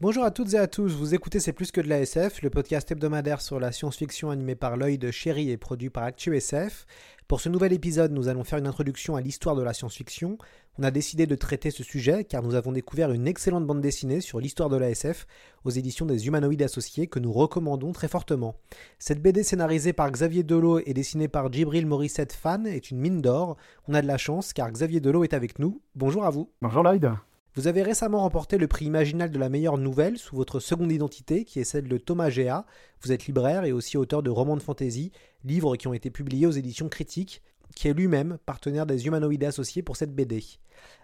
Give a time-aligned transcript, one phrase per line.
[0.00, 2.50] Bonjour à toutes et à tous, vous écoutez C'est plus que de la SF, le
[2.50, 6.86] podcast hebdomadaire sur la science-fiction animé par l'œil de Chéri et produit par ActuSF.
[7.26, 10.38] Pour ce nouvel épisode, nous allons faire une introduction à l'histoire de la science-fiction.
[10.78, 14.20] On a décidé de traiter ce sujet car nous avons découvert une excellente bande dessinée
[14.20, 15.26] sur l'histoire de la SF
[15.64, 18.54] aux éditions des Humanoïdes Associés que nous recommandons très fortement.
[19.00, 23.20] Cette BD scénarisée par Xavier Delot et dessinée par Djibril Morissette Fan est une mine
[23.20, 23.56] d'or.
[23.88, 25.82] On a de la chance car Xavier Delot est avec nous.
[25.96, 26.52] Bonjour à vous.
[26.62, 27.18] Bonjour Lloyd.
[27.58, 31.44] Vous avez récemment remporté le prix Imaginal de la meilleure nouvelle sous votre seconde identité,
[31.44, 32.64] qui est celle de Thomas Géa.
[33.02, 35.10] Vous êtes libraire et aussi auteur de romans de fantasy,
[35.44, 37.42] livres qui ont été publiés aux éditions critiques,
[37.74, 40.40] qui est lui-même partenaire des Humanoïdes Associés pour cette BD.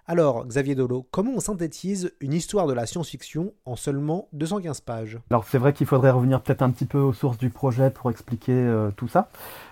[0.07, 5.19] Alors, Xavier Dolo, comment on synthétise une histoire de la science-fiction en seulement 215 pages?
[5.31, 8.13] Alors c'est vrai qu'il faudrait revenir peut-être un petit peu aux sources du projet pour
[8.13, 9.29] expliquer euh, tout ça.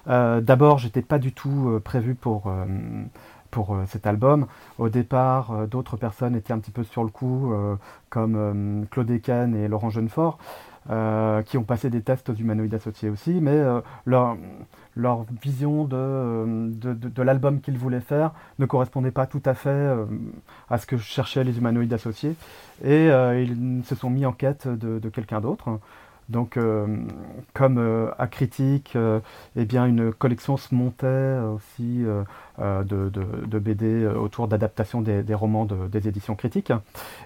[0.08, 2.52] Euh, D'abord, j'étais pas du tout euh, prévu pour
[3.53, 4.47] pour euh, cet album.
[4.78, 7.77] Au départ, euh, d'autres personnes étaient un petit peu sur le coup, euh,
[8.11, 10.39] comme Claude Eken et Laurent Jeunefort,
[11.47, 13.58] qui ont passé des tests aux humanoïdes associés aussi, mais
[14.05, 14.36] leur,
[15.41, 19.97] vision de, l'album qu'ils voulaient faire ne correspondait pas tout à fait
[20.69, 22.34] à ce que cherchaient les humanoïdes associés,
[22.84, 25.78] et ils se sont mis en quête de quelqu'un d'autre.
[26.28, 26.87] Donc, euh,
[27.53, 29.20] comme euh, à Critique, euh,
[29.56, 32.23] eh bien, une collection se montait euh, aussi euh,
[32.59, 36.73] euh, de, BD euh, autour d'adaptation des, romans de- des éditions critiques.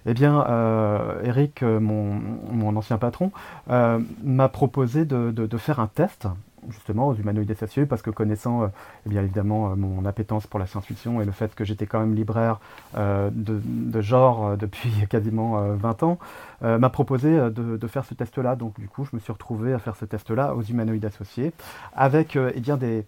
[0.06, 3.31] Eh bien, euh, Eric, euh, mon, ancien patron,
[3.70, 6.26] euh, m'a proposé de faire un test
[6.71, 8.69] justement aux humanoïdes associés parce que connaissant euh,
[9.06, 12.00] eh bien évidemment euh, mon appétence pour la science-fiction et le fait que j'étais quand
[12.00, 12.59] même libraire
[12.97, 16.19] euh, de, genre depuis quasiment euh, 20 ans,
[16.62, 18.56] m'a proposé de, faire ce test-là.
[18.56, 21.53] Donc du coup, je me suis retrouvé à faire ce test-là aux humanoïdes associés
[21.94, 23.05] avec eh bien des,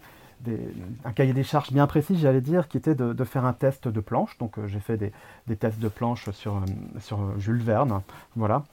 [1.05, 4.01] un cahier des charges bien précis, j'allais dire, qui était de, faire un test de
[4.01, 4.37] planche.
[4.39, 6.63] Donc j'ai fait des, tests de planche sur,
[7.01, 8.03] sur Jules Verne,
[8.37, 8.65] voilà.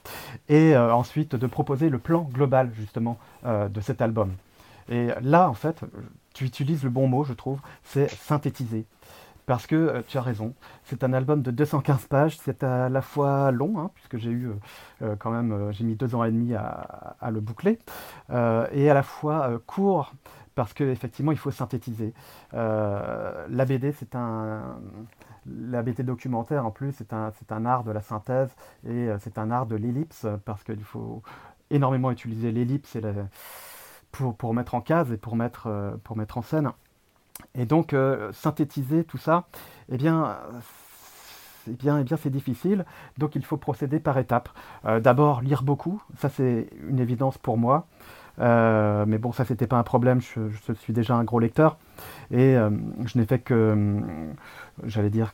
[0.50, 4.31] Et ensuite de proposer le plan global justement de cet album.
[4.90, 5.81] Et là, en fait,
[6.34, 8.85] tu utilises le bon mot, je trouve, c'est synthétiser.
[9.46, 13.01] Parce que euh, tu as raison, c'est un album de 215 pages, c'est à la
[13.01, 14.53] fois long, hein, puisque j'ai eu euh,
[15.03, 17.79] euh, quand même, j'ai mis deux ans et demi à, le boucler,
[18.31, 20.13] et à la fois court,
[20.56, 22.13] parce qu'effectivement, il faut synthétiser.
[22.53, 24.79] La BD, c'est un.
[25.47, 28.50] La documentaire, en plus, c'est un, un art de la synthèse
[28.88, 31.22] et c'est un art de l'ellipse, parce qu'il faut
[31.69, 33.13] énormément utiliser l'ellipse et la-
[34.37, 36.71] pour, mettre en case et pour mettre, euh, pour mettre en scène.
[37.53, 39.47] Et donc, euh, synthétiser tout ça,
[39.89, 40.37] eh eh bien,
[41.67, 42.85] eh bien, c'est difficile.
[43.17, 44.49] Donc, il faut procéder par étapes.
[44.85, 46.01] Euh, D'abord, lire beaucoup.
[46.17, 47.87] Ça, c'est une évidence pour moi.
[48.40, 50.22] Euh, mais bon, ça, c'était pas un problème.
[50.22, 51.78] Je, suis déjà un gros lecteur.
[52.31, 52.69] Et euh,
[53.06, 54.01] je n'ai fait que, euh,
[54.84, 55.34] j'allais dire,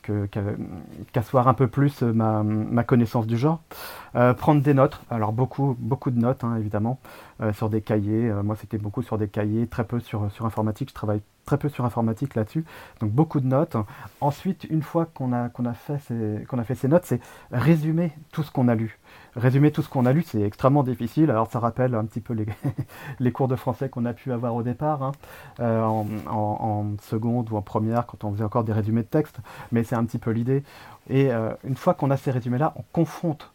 [1.12, 3.62] qu'asseoir un peu plus ma, connaissance du genre.
[4.38, 5.00] Prendre des notes.
[5.10, 7.00] Alors, beaucoup, beaucoup de notes, hein, évidemment,
[7.54, 8.32] sur des cahiers.
[8.44, 10.90] Moi, c'était beaucoup sur des cahiers, très peu sur, informatique.
[10.90, 12.66] Je travaille très peu sur informatique là-dessus.
[13.00, 13.78] Donc, beaucoup de notes.
[14.20, 18.52] Ensuite, une fois qu'on a, fait qu'on a fait ces notes, c'est résumer tout ce
[18.52, 19.00] qu'on a lu.
[19.36, 21.32] Résumer tout ce qu'on a lu, c'est extrêmement difficile.
[21.32, 24.64] Alors, ça rappelle un petit peu les, cours de français qu'on a pu avoir au
[24.64, 25.12] départ, hein,
[25.62, 29.38] euh, en, seconde ou en première, quand on faisait encore des résumés de texte.
[29.72, 30.64] Mais c'est un petit peu l'idée.
[31.10, 33.52] Et euh, une fois qu'on a ces résumés-là, on confronte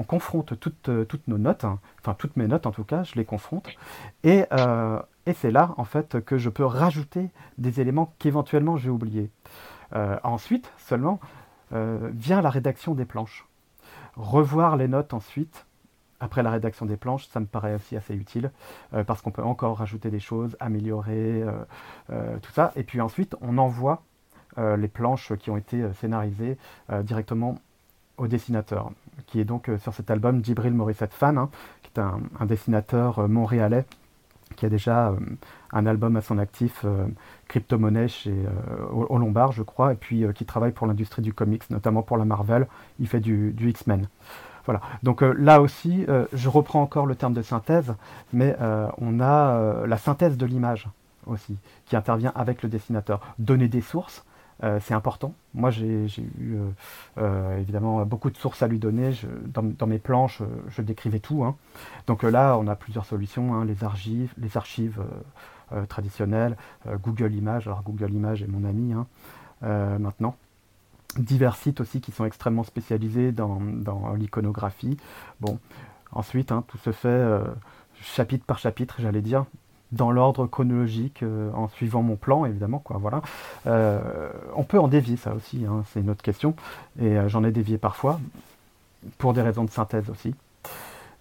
[0.00, 3.16] on confronte toutes, euh, nos notes, hein, enfin toutes mes notes en tout cas, je
[3.16, 3.68] les confronte,
[4.22, 4.44] et,
[5.34, 9.28] c'est là en fait que je peux rajouter des éléments qu'éventuellement j'ai oubliés.
[10.22, 11.18] Ensuite, seulement,
[11.72, 13.47] vient la rédaction des planches.
[14.18, 15.64] Revoir les notes ensuite,
[16.18, 18.50] après la rédaction des planches, ça me paraît aussi assez utile,
[18.92, 21.52] euh, parce qu'on peut encore rajouter des choses, améliorer euh,
[22.10, 24.02] euh, tout ça, et puis ensuite on envoie
[24.76, 26.58] les planches qui ont été scénarisées
[27.04, 27.60] directement
[28.16, 28.90] au dessinateur,
[29.26, 31.48] qui est donc sur cet album Djibril Morissette Fan, hein,
[31.82, 33.84] qui est un, dessinateur montréalais
[34.58, 35.16] qui a déjà euh,
[35.72, 37.06] un album à son actif, euh,
[37.46, 41.70] Crypto-monnaie chez euh, au, Lombard, je crois, et puis qui travaille pour l'industrie du comics,
[41.70, 42.66] notamment pour la Marvel.
[42.98, 44.08] Il fait du X-Men.
[44.64, 44.80] Voilà.
[45.02, 47.94] Donc là aussi, je reprends encore le terme de synthèse,
[48.34, 48.54] mais
[48.98, 50.88] on a la synthèse de l'image
[51.26, 51.56] aussi,
[51.86, 53.20] qui intervient avec le dessinateur.
[53.38, 54.26] Donner des sources,
[54.64, 55.34] euh, c'est important.
[55.54, 56.70] Moi, j'ai eu euh,
[57.18, 59.12] euh, évidemment beaucoup de sources à lui donner.
[59.46, 61.44] dans, mes planches, je, décrivais tout.
[61.44, 61.56] Hein.
[62.06, 63.64] Donc là, on a plusieurs solutions hein.
[63.64, 65.02] les archives, les archives
[65.88, 66.56] traditionnelles,
[67.02, 67.66] Google Images.
[67.66, 69.06] Alors Google Images est mon ami hein,
[69.98, 70.34] maintenant.
[71.18, 74.96] Divers sites aussi qui sont extrêmement spécialisés dans, dans l'iconographie.
[75.40, 75.58] Bon,
[76.10, 77.42] ensuite, tout se fait
[78.00, 79.44] chapitre par chapitre, j'allais dire
[79.92, 82.78] dans l'ordre chronologique, euh, en suivant mon plan, évidemment.
[82.78, 83.22] Quoi, voilà.
[83.66, 86.54] Euh, on peut en dévier, ça aussi, hein, c'est une autre question.
[87.00, 88.20] Et euh, j'en ai dévié parfois,
[89.16, 90.34] pour des raisons de synthèse aussi.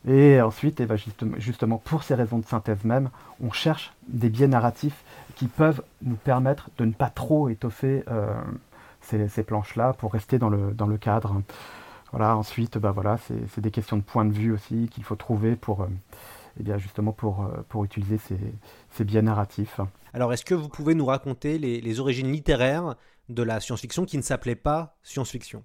[0.08, 0.98] Et ensuite, et eh ben,
[1.38, 3.10] justement, pour ces raisons de synthèse même,
[3.44, 5.04] on cherche des biais narratifs
[5.36, 8.04] qui peuvent nous permettre de ne pas trop étoffer
[9.02, 11.42] ces, planches-là pour rester dans le, dans le cadre.
[12.12, 15.56] Voilà, ensuite, bah, voilà, c'est des questions de point de vue aussi qu'il faut trouver
[15.56, 15.88] pour
[16.60, 18.40] eh bien justement pour, euh, pour utiliser ces,
[18.92, 19.80] ces biais narratifs.
[20.14, 22.96] Alors est-ce que vous pouvez nous raconter les, origines littéraires
[23.30, 25.64] de la science-fiction qui ne s'appelait pas science-fiction?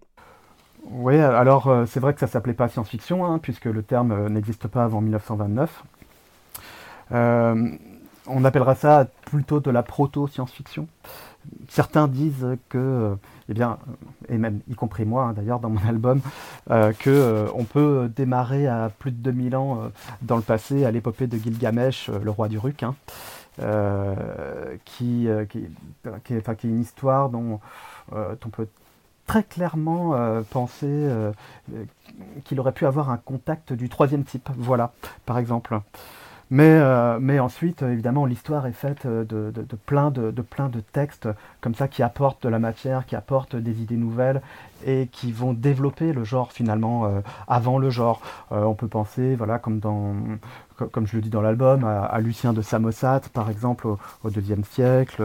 [0.85, 4.13] Oui, alors euh, c'est vrai que ça ne s'appelait pas science-fiction, hein, puisque le terme
[4.13, 5.85] euh, n'existe pas avant 1929.
[8.27, 10.87] On appellera ça plutôt de la proto-science-fiction.
[11.69, 13.17] Certains disent que
[13.49, 13.79] eh bien,
[14.29, 16.21] et même y compris moi hein, d'ailleurs dans mon album,
[16.71, 19.89] euh, que euh, peut démarrer à plus de 2000 ans euh,
[20.23, 22.95] dans le passé à l'épopée de Gilgamesh, le roi du Ruk, hein,
[24.85, 27.61] qui, est, une histoire dont
[28.13, 28.69] on peut
[29.27, 30.15] très clairement
[30.51, 31.09] penser
[32.45, 34.93] qu'il aurait pu avoir un contact du troisième type, voilà,
[35.27, 35.79] par exemple.
[36.55, 41.27] Mais, euh, mais ensuite, évidemment, l'histoire est faite de, de, plein de, textes
[41.63, 44.43] comme ça qui apportent de la matière, qui apportent des idées nouvelles
[44.85, 48.21] et qui vont développer le genre finalement euh, avant le genre.
[48.53, 50.15] Euh, on peut penser, voilà, comme dans,
[50.77, 53.99] comme je le dis dans l'album, à, Lucien de Samosat, par exemple, au
[54.29, 55.23] IIe siècle.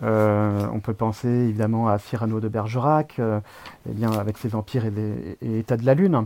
[0.00, 4.90] on peut penser évidemment à Cyrano de Bergerac, eh bien, avec ses empires et,
[5.42, 6.24] les, États de la Lune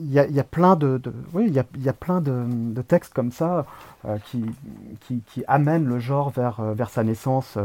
[0.00, 1.00] il y, a, plein de,
[1.32, 3.66] oui, il y a, plein de, textes comme ça
[4.06, 7.58] euh, qui, amènent le genre vers, euh, vers sa naissance.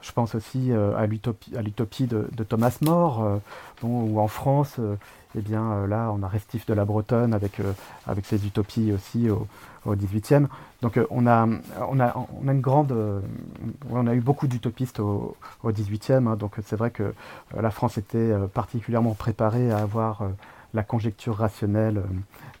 [0.00, 3.40] Je pense aussi euh, à l'utopie de, Thomas More,
[3.82, 4.78] bon, où en France,
[5.36, 7.60] eh bien, là, on a Restif de la Bretonne avec,
[8.06, 9.46] avec ses utopies aussi au,
[9.84, 10.46] au 18e.
[10.82, 11.46] Donc on, a,
[11.88, 12.94] on, a, on a une grande...
[13.90, 16.36] on a eu beaucoup d'utopistes au, au 18e, hein.
[16.36, 17.14] donc c'est vrai que
[17.54, 20.22] la France était particulièrement préparée à avoir
[20.74, 22.04] la conjecture rationnelle euh,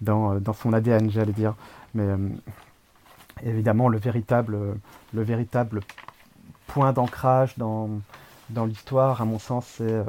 [0.00, 1.54] dans, euh, dans son ADN, j'allais dire.
[1.94, 2.16] Mais euh,
[3.42, 4.58] évidemment, le véritable,
[5.12, 5.80] le véritable
[6.66, 7.88] point d'ancrage dans,
[8.50, 10.04] dans l'histoire, à mon sens, c'est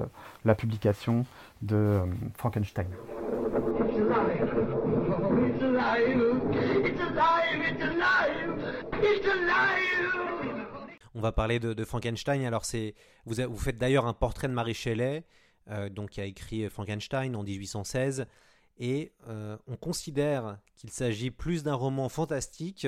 [0.45, 1.25] la publication
[1.61, 2.01] de
[2.37, 2.87] Frankenstein.
[11.13, 12.45] On va parler de, Frankenstein.
[12.45, 12.95] Alors, c'est
[13.25, 15.23] vous, vous faites d'ailleurs un portrait de Marie Shelley
[15.91, 18.25] donc, qui a écrit Frankenstein en 1816.
[18.81, 22.87] Et euh, on considère qu'il s'agit plus d'un roman fantastique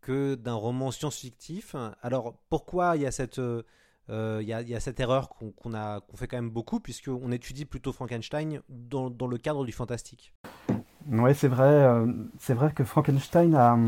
[0.00, 1.76] que d'un roman science-fictif.
[2.02, 3.62] Alors pourquoi il y a cette, euh,
[4.08, 8.60] il y, a, cette erreur qu'on a fait quand même beaucoup, puisqu'on étudie plutôt Frankenstein
[8.68, 10.34] dans, dans, le cadre du fantastique?
[11.08, 12.04] Oui, c'est vrai,
[12.38, 13.78] c'est vrai que Frankenstein a,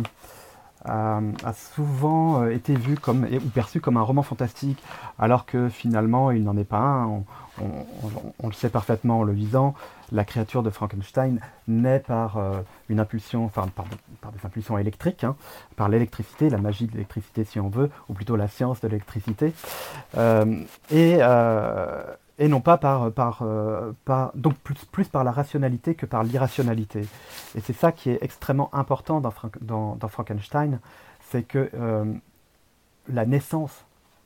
[0.84, 1.20] a,
[1.54, 4.82] souvent été vu comme, ou perçu comme un roman fantastique,
[5.18, 7.22] alors que finalement il n'en est pas un.
[7.60, 9.74] On, le sait parfaitement en le lisant,
[10.10, 15.36] la créature de Frankenstein naît par euh, une impulsion, enfin par, des impulsions électriques, hein,
[15.76, 19.52] par l'électricité, la magie de l'électricité si on veut, ou plutôt la science de l'électricité,
[20.16, 22.02] euh, euh,
[22.42, 23.10] et, non pas par,
[24.34, 27.06] donc plus, par la rationalité que par l'irrationalité.
[27.54, 30.80] Et c'est ça qui est extrêmement important dans, Frankenstein,
[31.30, 31.70] c'est que
[33.08, 33.84] la naissance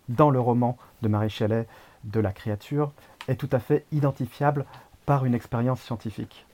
[0.09, 1.67] dans le roman de Marie Shelley
[2.05, 2.93] de la créature
[3.29, 4.65] est tout à fait identifiable
[5.05, 6.47] par une expérience scientifique.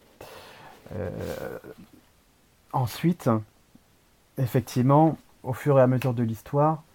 [0.95, 1.11] Euh,
[2.73, 3.31] ensuite,
[4.39, 6.92] effectivement, au fur et à mesure de l'histoire, euh,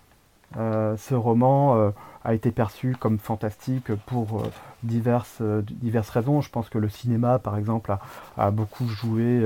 [0.55, 1.89] ce roman euh,
[2.23, 4.43] a été perçu comme fantastique pour
[4.83, 6.41] diverses, diverses raisons.
[6.41, 7.95] Je pense que le cinéma, par exemple,
[8.37, 9.45] a, beaucoup joué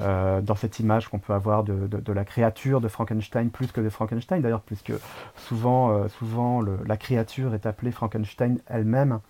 [0.00, 4.40] dans cette image qu'on peut avoir de, la créature de Frankenstein plus que de Frankenstein,
[4.40, 4.92] d'ailleurs, puisque
[5.36, 9.20] souvent, souvent la créature est appelée Frankenstein elle-même.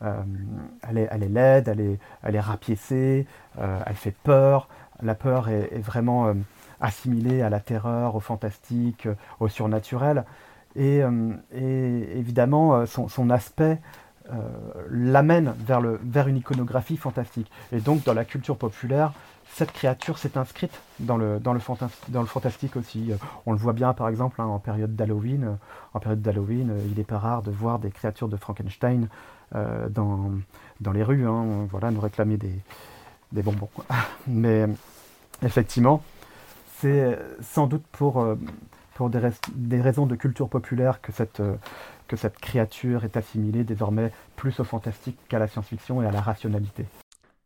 [0.00, 3.26] elle, est, elle est laide, elle est, elle est rapiécée,
[3.58, 4.68] elle fait peur.
[5.02, 6.32] La peur est vraiment
[6.80, 9.08] assimilée à la terreur, au fantastique,
[9.38, 10.24] au surnaturel.
[10.76, 13.78] Et, euh, évidemment, euh, son, aspect
[14.88, 17.50] l'amène vers, vers une iconographie fantastique.
[17.72, 19.12] Et donc dans la culture populaire,
[19.52, 20.70] cette créature s'est inscrite
[21.00, 21.60] dans le, dans, le
[22.08, 23.10] dans le fantastique aussi.
[23.44, 25.56] On le voit bien par exemple hein, en période d'Halloween.
[25.94, 29.08] En période d'Halloween, il n'est pas rare de voir des créatures de Frankenstein
[29.52, 30.30] dans,
[30.80, 32.54] dans les rues, hein, voilà, nous réclamer des,
[33.32, 33.68] des bonbons.
[34.28, 34.66] Mais
[35.42, 36.02] effectivement,
[36.80, 38.36] c'est sans doute pour, euh,
[38.94, 39.20] pour des,
[39.54, 41.56] des, raisons de culture populaire que cette, euh,
[42.08, 46.20] que cette créature est assimilée désormais plus au fantastique qu'à la science-fiction et à la
[46.20, 46.86] rationalité.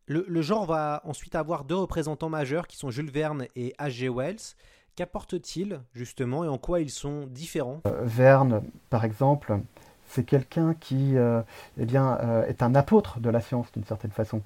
[0.07, 4.11] Le, le, genre va ensuite avoir deux représentants majeurs qui sont Jules Verne et H.G.
[4.11, 4.55] Wells.
[4.97, 7.81] Qu'apportent-ils justement et en quoi ils sont différents?
[7.87, 9.59] Euh, Verne, par exemple,
[10.07, 14.43] c'est quelqu'un qui eh bien, est un apôtre de la science d'une certaine façon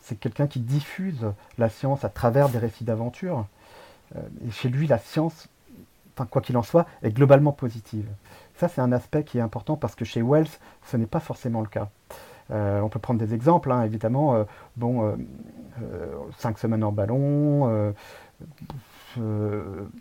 [0.00, 3.46] c'est quelqu'un qui diffuse la science à travers des récits d'aventure.
[4.14, 4.20] Euh,
[4.50, 5.48] chez lui, la science,
[6.30, 8.08] quoi qu'il en soit, est globalement positive.
[8.56, 10.48] Ça, c'est un aspect qui est important parce que chez Wells,
[10.84, 11.88] ce n'est pas forcément le cas.
[12.52, 14.34] Euh, on peut prendre des exemples, hein, évidemment.
[14.34, 14.44] Euh,
[14.76, 15.16] bon,
[16.38, 17.92] cinq semaines en ballon.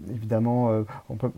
[0.09, 1.31] évidemment, on peut,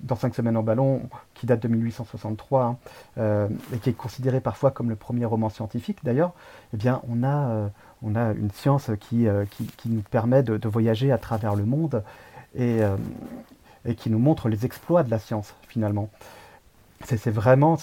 [0.00, 1.02] dans 5 semaines en ballon,
[1.34, 2.76] qui date de 1863, hein,
[3.18, 6.32] euh, et qui est considéré parfois comme le premier roman scientifique d'ailleurs,
[6.74, 7.68] eh bien on a, euh,
[8.02, 9.44] on a une science qui, euh,
[9.86, 12.02] nous permet de, voyager à travers le monde
[12.54, 12.80] et,
[13.84, 16.08] et, qui nous montre les exploits de la science finalement.
[17.04, 17.78] C'est vraiment,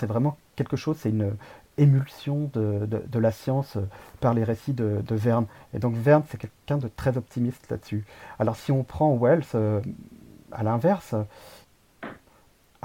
[0.55, 1.35] quelque chose, c'est une
[1.77, 3.77] émulsion de, de, la science
[4.19, 5.45] par les récits de, Verne.
[5.73, 8.05] Et donc Verne, c'est quelqu'un de très optimiste là-dessus.
[8.39, 9.45] Alors si on prend Wells,
[10.51, 11.15] à l'inverse,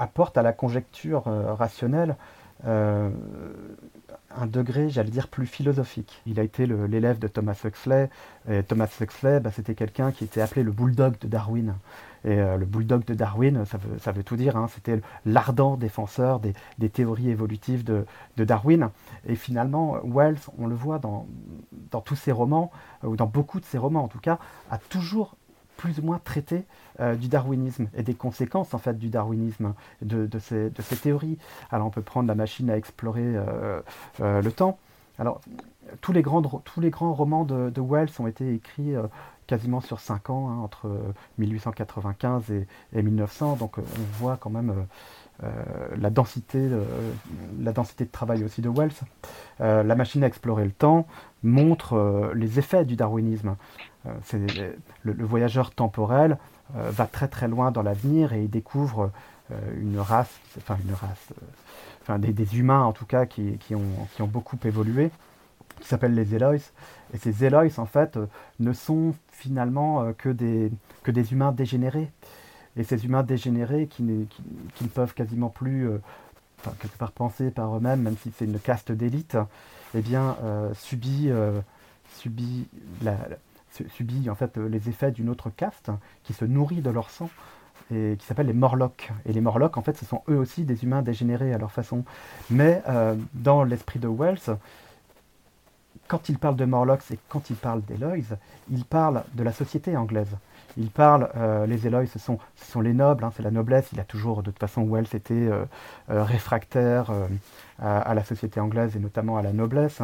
[0.01, 2.15] apporte à la conjecture euh, rationnelle euh,
[2.63, 6.21] un degré, j'allais dire, plus philosophique.
[6.25, 8.09] Il a été l'élève de Thomas Huxley.
[8.67, 11.75] Thomas Huxley, bah, c'était quelqu'un qui était appelé le bulldog de Darwin.
[12.23, 13.65] Et euh, le bulldog de Darwin,
[13.99, 18.05] ça veut, tout dire, hein, c'était l'ardent défenseur des, théories évolutives de,
[18.37, 18.89] Darwin.
[19.27, 21.27] Et finalement, Wells, on le voit dans,
[21.91, 22.71] dans tous ses romans,
[23.03, 24.37] ou dans beaucoup de ses romans en tout cas,
[24.69, 25.35] a toujours
[25.81, 26.63] plus ou moins traité
[26.99, 29.73] euh, du darwinisme et des conséquences en fait du darwinisme,
[30.03, 31.39] de, de, ces, de ces, théories.
[31.71, 33.81] Alors on peut prendre la machine à explorer euh,
[34.19, 34.77] euh, le temps.
[35.17, 35.41] Alors
[36.01, 38.93] tous les grands, tous les grands romans de, Wells ont été écrits
[39.47, 40.87] quasiment sur 5 ans, hein, entre
[41.39, 43.81] 1895 et, et, 1900, donc on
[44.19, 44.85] voit quand même
[45.97, 46.69] la, densité,
[47.59, 48.93] la densité de travail aussi de Wells.
[49.59, 51.07] la machine à explorer le temps
[51.43, 53.55] montre les effets du darwinisme.
[54.23, 54.39] C'est
[55.03, 56.37] le, voyageur temporel
[56.75, 59.11] euh, va très très loin dans l'avenir et il découvre
[59.51, 61.45] euh, une race, enfin une race, euh,
[62.01, 65.11] enfin des, humains en tout cas qui, qui, ont, qui ont beaucoup évolué,
[65.81, 66.55] qui s'appellent les Elois.
[67.13, 68.17] Et ces Elois en fait
[68.59, 70.71] ne sont finalement que des,
[71.03, 72.09] que des humains dégénérés.
[72.77, 74.23] Et ces humains dégénérés qui ne,
[74.75, 75.89] qui, ne peuvent quasiment plus,
[76.59, 79.35] enfin, quelque part penser par eux-mêmes, même si c'est une caste d'élite,
[79.93, 80.37] eh bien,
[80.73, 81.29] subit,
[82.15, 82.69] subit
[83.01, 83.17] la,
[83.89, 85.91] subit en fait les effets d'une autre caste
[86.23, 87.29] qui se nourrit de leur sang
[87.91, 89.11] et qui s'appelle les Morlocks.
[89.25, 92.03] Et les Morlocks, en fait, ce sont eux aussi des humains dégénérés à leur façon.
[92.49, 94.57] Mais euh, dans l'esprit de Wells,
[96.07, 98.37] quand il parle de Morlocks et quand il parle d'Eloys,
[98.69, 100.35] il parle de la société anglaise.
[100.77, 103.89] Il parle, euh, les Eloys, ce sont, ce sont les nobles, hein, c'est la noblesse.
[103.91, 105.65] Il a toujours, de toute façon, Wells était euh,
[106.07, 107.11] réfractaire
[107.79, 110.01] à, la société anglaise et notamment à la noblesse.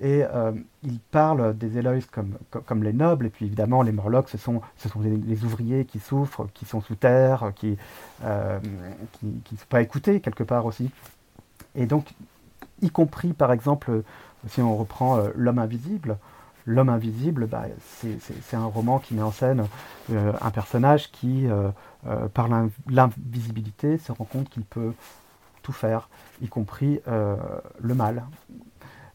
[0.00, 0.52] Et euh,
[0.84, 4.60] il parle des Eloïs comme, comme, les nobles, et puis évidemment les Morlocks, ce sont,
[4.76, 7.76] ce sont les, ouvriers qui souffrent, qui sont sous terre, qui
[8.22, 8.60] euh,
[9.22, 10.90] ne sont pas écoutés quelque part aussi.
[11.74, 12.14] Et donc,
[12.80, 14.04] y compris par exemple,
[14.46, 16.18] si on reprend euh, L'homme invisible,
[16.64, 19.64] L'homme invisible, bah, c'est un roman qui met en scène
[20.12, 21.46] un personnage qui,
[22.34, 22.46] par
[22.90, 24.92] l'invisibilité, se rend compte qu'il peut
[25.62, 26.10] tout faire,
[26.42, 28.22] y compris le mal.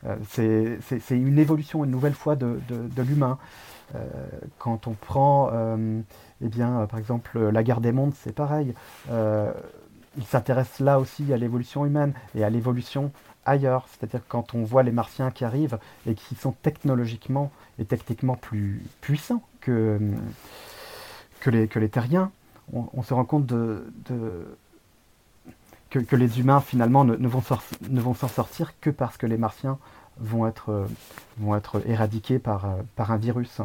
[0.05, 2.59] Euh, c'est une évolution une nouvelle fois de,
[2.97, 3.37] l'humain.
[3.95, 3.99] Euh,
[4.57, 6.01] quand on prend, euh,
[6.41, 8.73] eh bien, par exemple, la guerre des mondes, c'est pareil.
[9.09, 13.11] il s'intéresse là aussi à l'évolution humaine et à l'évolution
[13.45, 13.87] ailleurs.
[13.89, 18.83] C'est-à-dire quand on voit les martiens qui arrivent et qui sont technologiquement et techniquement plus
[19.01, 19.99] puissants que,
[21.45, 22.31] les terriens,
[22.71, 23.85] on, se rend compte de,
[26.01, 29.77] que, les humains finalement ne, ne vont s'en sortir que parce que les martiens
[30.17, 30.85] vont être, euh,
[31.37, 33.61] vont être éradiqués par, euh, un virus.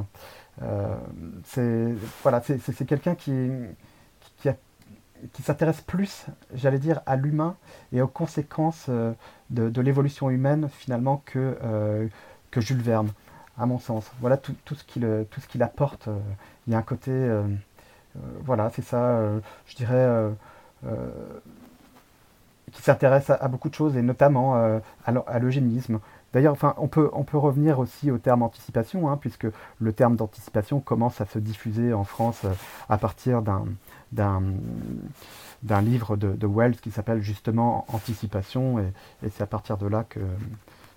[0.63, 0.97] Euh,
[1.45, 3.51] c'est voilà, quelqu'un qui,
[5.43, 7.57] s'intéresse plus, j'allais dire, à l'humain
[7.93, 8.89] et aux conséquences
[9.51, 12.09] de, l'évolution humaine finalement que,
[12.51, 13.11] que Jules Verne,
[13.57, 14.11] à mon sens.
[14.21, 16.09] Voilà tout, tout ce qu'il apporte.
[16.67, 17.13] Il y a un côté,
[18.45, 19.21] voilà, c'est ça,
[19.67, 20.33] je dirais
[22.73, 24.55] qui s'intéresse à, beaucoup de choses, et notamment
[25.05, 26.01] à l'eugénisme.
[26.33, 29.47] D'ailleurs, enfin, on peut, on peut revenir aussi au terme anticipation, hein, puisque
[29.81, 32.43] le terme d'anticipation commence à se diffuser en France
[32.91, 33.65] à partir d'un,
[34.13, 40.21] d'un, livre de, Wells qui s'appelle justement Anticipation, et, c'est à partir de là que,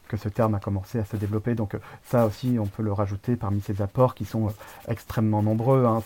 [0.09, 1.55] que ce terme a commencé à se développer.
[1.55, 4.51] Donc ça aussi, on peut le rajouter parmi ces apports qui sont
[4.89, 5.85] extrêmement nombreux.
[5.85, 6.03] Hein.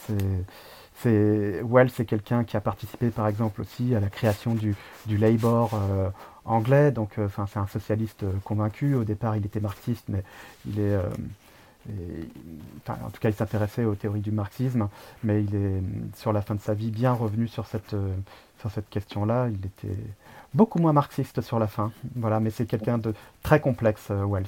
[1.04, 4.76] Wells, c'est quelqu'un qui a participé par exemple aussi à la création du,
[5.06, 6.10] du Labour euh,
[6.46, 6.92] anglais.
[6.92, 8.96] Donc enfin, c'est un socialiste convaincu.
[8.96, 10.24] Au départ, il était marxiste, mais
[10.66, 10.96] il est...
[10.96, 11.10] Euh,
[12.88, 14.88] en tout cas, il s'intéressait aux théories du marxisme,
[15.24, 15.84] mais il est,
[16.16, 18.16] sur la fin de sa vie, bien revenu sur cette, euh,
[18.74, 19.50] cette question-là.
[19.50, 19.96] Il était
[20.54, 21.92] beaucoup moins marxiste sur la fin.
[22.16, 24.48] Voilà, mais c'est quelqu'un de très complexe, euh, Wells.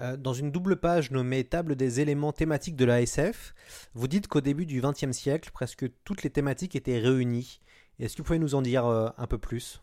[0.00, 3.54] Euh, dans une double page nommée Table des éléments thématiques de la SF,
[3.94, 7.60] vous dites qu'au début du XXe siècle, presque toutes les thématiques étaient réunies.
[7.98, 9.82] Est-ce que vous pouvez nous en dire euh, un peu plus?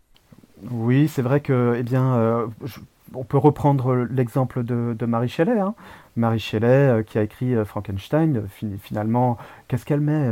[0.70, 2.48] Oui, c'est vrai que, eh bien,
[3.16, 5.60] on peut reprendre l'exemple de, Marie Shelley.
[5.60, 5.74] Hein.
[6.16, 8.48] Marie Shelley qui a écrit Frankenstein,
[8.80, 10.30] finalement, qu'est-ce qu'elle met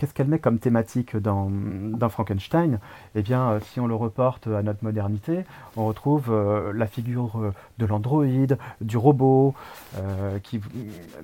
[0.00, 1.50] qu'est-ce qu'elle met comme thématique dans,
[2.08, 2.78] Frankenstein?
[3.14, 5.44] Eh bien, euh, si on le reporte à notre modernité,
[5.76, 9.54] on retrouve euh, la figure euh, de l'androïde, du robot,
[10.42, 10.60] qui,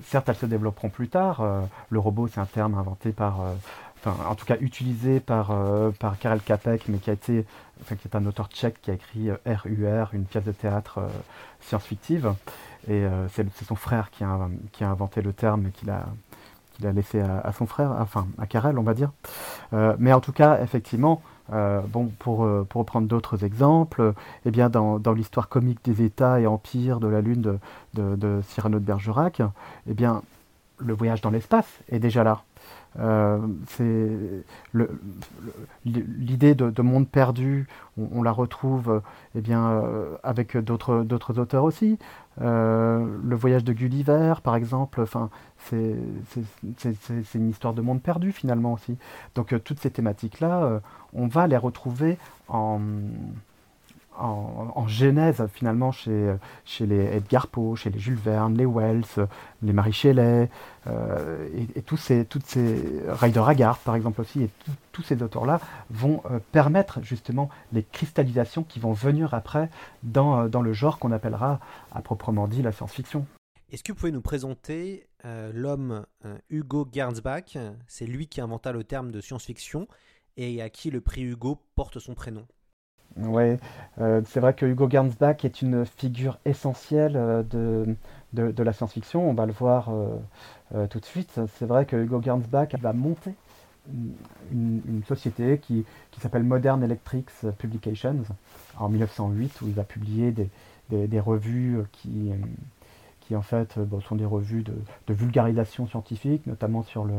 [0.03, 1.43] certes, elles se développeront plus tard.
[1.89, 3.39] le robot, c'est un terme inventé par,
[3.99, 5.51] enfin, en tout cas utilisé par,
[5.99, 7.45] par Karel Capek, mais qui a été,
[7.81, 10.99] enfin, qui est un auteur tchèque qui a écrit RUR, une pièce de théâtre
[11.61, 12.33] science-fictive.
[12.89, 16.05] Et c'est son frère qui a, qui a inventé le terme et qui l'a
[16.77, 19.11] qu'il a laissé à, son frère, enfin à Karel, on va dire.
[19.73, 24.13] Euh, mais en tout cas, effectivement, euh, bon, pour, euh, pour prendre d'autres exemples,
[24.45, 27.59] eh bien, dans, dans l'histoire comique des États et empires de la Lune de,
[27.95, 29.41] de, de Cyrano de Bergerac,
[29.89, 30.21] eh bien,
[30.79, 32.43] le voyage dans l'espace est déjà là.
[32.99, 34.09] Euh, c'est
[35.85, 39.01] l'idée de, monde perdu, on, la retrouve
[39.35, 41.97] eh bien, euh, avec d'autres, auteurs aussi.
[42.41, 45.03] Euh, le voyage de Gulliver, par exemple,
[45.57, 45.95] c'est,
[47.35, 48.97] une histoire de monde perdu finalement aussi.
[49.35, 50.81] Donc toutes ces thématiques-là,
[51.13, 52.17] on va les retrouver
[52.47, 52.79] en,
[54.19, 59.27] en, genèse finalement chez, chez les Edgar Poe, chez les Jules Verne, les Wells,
[59.61, 60.49] les Marie Shelley,
[60.87, 64.49] euh, et, tous ces, toutes ces Ryder Haggard par exemple aussi, et
[64.91, 69.69] tous ces auteurs-là vont euh, permettre justement les cristallisations qui vont venir après
[70.03, 71.59] dans, euh, dans le genre qu'on appellera
[71.91, 73.25] à proprement dit la science-fiction.
[73.69, 75.07] Est-ce que vous pouvez nous présenter
[75.53, 76.05] l'homme
[76.49, 77.57] Hugo Gernsback?
[77.85, 79.89] C'est lui qui inventa le terme de science-fiction
[80.37, 82.47] et à qui le prix Hugo porte son prénom.
[83.19, 83.57] Oui,
[83.99, 87.43] euh, c'est vrai que Hugo Gernsback est une figure essentielle euh,
[88.33, 89.27] de, de, la science-fiction.
[89.27, 91.39] On va le voir euh, tout de suite.
[91.57, 93.33] C'est vrai que Hugo Gernsback va monter
[94.51, 98.23] une, société qui, qui s'appelle Modern Electrics Publications
[98.77, 102.31] en 1908, où il va publier des, des, revues qui,
[103.21, 107.13] qui en fait sont des revues de, vulgarisation scientifique, notamment sur, le,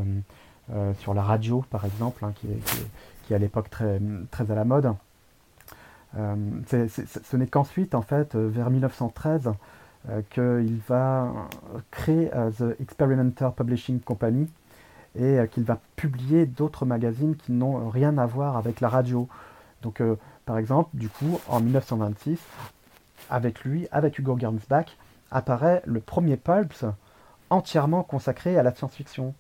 [0.99, 2.61] sur la radio par exemple, hein, qui, est,
[3.27, 3.99] qui, à l'époque très,
[4.31, 4.93] très à la mode.
[6.17, 6.35] Euh,
[6.67, 9.53] ce n'est qu'ensuite, en fait, euh, vers 1913,
[10.09, 11.33] euh, qu'il va
[11.91, 14.49] créer The Experimenter Publishing Company
[15.19, 19.29] et qu'il va publier d'autres magazines qui n'ont rien à voir avec la radio.
[19.83, 20.01] Donc,
[20.45, 22.39] par exemple, du coup, en 1926,
[23.29, 24.97] avec lui, avec Hugo Gernsback,
[25.31, 26.85] apparaît le premier Pulps
[27.51, 29.35] entièrement consacré à la science-fiction,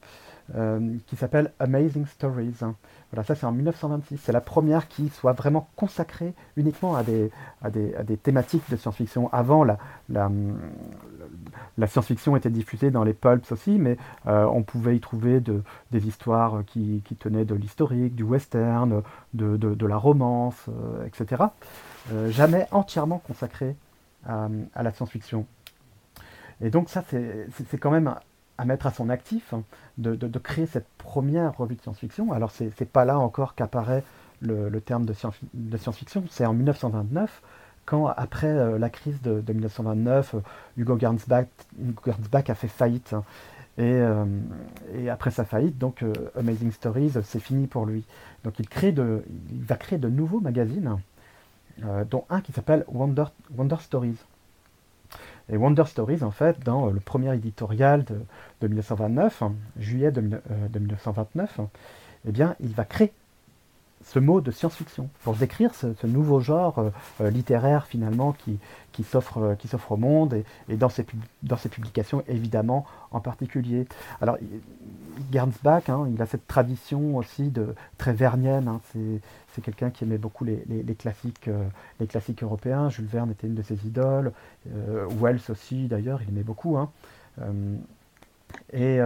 [1.07, 2.65] qui s'appelle Amazing Stories.
[3.11, 4.19] Voilà, ça c'est en 1926.
[4.19, 7.31] C'est la première qui soit vraiment consacrée uniquement à des,
[7.63, 9.33] à des, à des thématiques de science-fiction.
[9.33, 9.79] Avant, la,
[10.11, 15.63] la, science-fiction était diffusée dans les pulps aussi, mais euh, on pouvait y trouver de,
[15.91, 21.45] des histoires qui, qui tenaient de l'historique, du western, de, de, la romance, euh, etc.
[22.13, 23.75] Euh, jamais entièrement consacrée
[24.27, 25.47] à, à la science-fiction.
[26.61, 28.15] Et donc ça, c'est quand même
[28.59, 29.63] à mettre à son actif hein,
[29.97, 32.33] de, créer cette première revue de science-fiction.
[32.33, 34.03] Alors c'est pas là encore qu'apparaît
[34.41, 37.43] le, terme de, science-fiction, c'est en 1929
[37.89, 40.39] quand après euh, la crise de, 1929, euh,
[40.77, 41.49] Hugo Gernsback,
[42.51, 43.15] a fait faillite.
[43.15, 43.25] Hein.
[43.79, 44.27] Euh,
[44.95, 46.05] et, après sa faillite, donc
[46.37, 48.05] Amazing Stories, c'est fini pour lui.
[48.45, 50.99] Donc il, crée de, il va créer de nouveaux magazines,
[52.11, 53.25] dont un qui s'appelle Wonder,
[53.57, 54.19] Wonder Stories.
[55.51, 59.43] Et Wonder Stories, en fait, dans le premier éditorial de, 1929,
[59.79, 61.63] juillet de, 1929, euh,
[62.27, 63.13] eh bien, il va créer
[64.09, 66.91] ce mot de science-fiction pour décrire ce, nouveau genre euh,
[67.21, 68.59] euh, littéraire finalement qui,
[68.93, 71.05] qui s'offre qui s'offre au monde et, dans, ses,
[71.43, 73.87] dans publications évidemment en particulier.
[74.23, 74.39] Alors
[75.31, 78.69] Gernsback, hein, il a cette tradition aussi de très vernienne.
[78.69, 78.81] Hein.
[79.55, 81.51] c'est quelqu'un qui aimait beaucoup les, classiques,
[82.01, 82.89] les classiques européens.
[82.89, 84.33] Jules Verne était une de ses idoles.
[85.21, 86.79] Wells aussi, d'ailleurs, il aimait beaucoup.
[86.79, 86.91] Hein.
[88.73, 89.01] Et,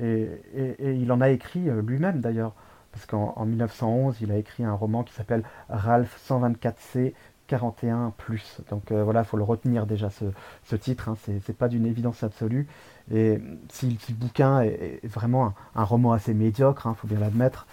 [0.00, 2.54] et, il en a écrit lui-même, d'ailleurs
[2.94, 7.12] parce qu'en 1911, il a écrit un roman qui s'appelle Ralph 124C
[7.48, 8.60] 41 plus.
[8.70, 12.22] Donc euh, voilà, il faut le retenir déjà ce, titre, hein, c'est pas d'une évidence
[12.22, 12.68] absolue.
[13.12, 17.66] Et si, le bouquin est, vraiment un, roman assez médiocre, il hein, faut bien l'admettre.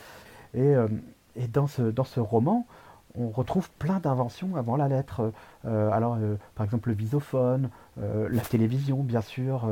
[0.56, 0.88] Et, euh,
[1.54, 2.66] dans, ce, dans ce roman,
[3.16, 5.32] on retrouve plein d'inventions avant la lettre.
[5.66, 6.18] Euh, alors,
[6.56, 9.68] par exemple, le visophone, la télévision, bien sûr,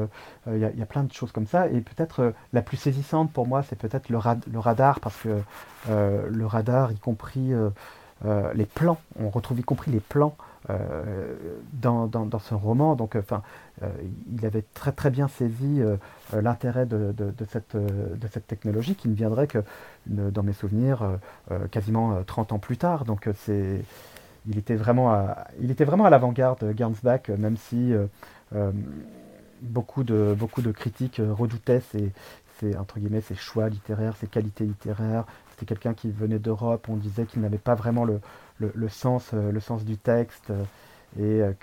[0.48, 1.68] il y, a plein de choses comme ça.
[1.68, 4.18] Et peut-être la plus saisissante pour moi, c'est peut-être le,
[4.60, 5.42] radar, parce que
[5.88, 7.54] le radar, y compris
[8.26, 10.36] euh, les plans, on retrouve y compris les plans
[10.70, 11.36] euh,
[11.74, 12.96] dans, dans, ce roman.
[12.96, 13.42] Donc, euh, enfin,
[14.30, 15.82] il avait très très bien saisi
[16.34, 17.14] l'intérêt de,
[17.48, 19.60] cette, de cette technologie qui ne viendrait que,
[20.06, 21.18] dans mes souvenirs,
[21.72, 23.06] quasiment 30 ans plus tard.
[23.06, 27.94] Donc, il était vraiment à, il était vraiment à l'avant-garde, Gernsback, même si
[29.62, 31.82] beaucoup de, beaucoup de critiques redoutaient
[32.60, 36.98] ses, entre guillemets, ses choix littéraires, ses qualités littéraires, c'était quelqu'un qui venait d'Europe, on
[36.98, 38.20] disait qu'il n'avait pas vraiment le,
[38.88, 40.64] sens, euh, le sens du texte euh,
[41.18, 41.54] et euh,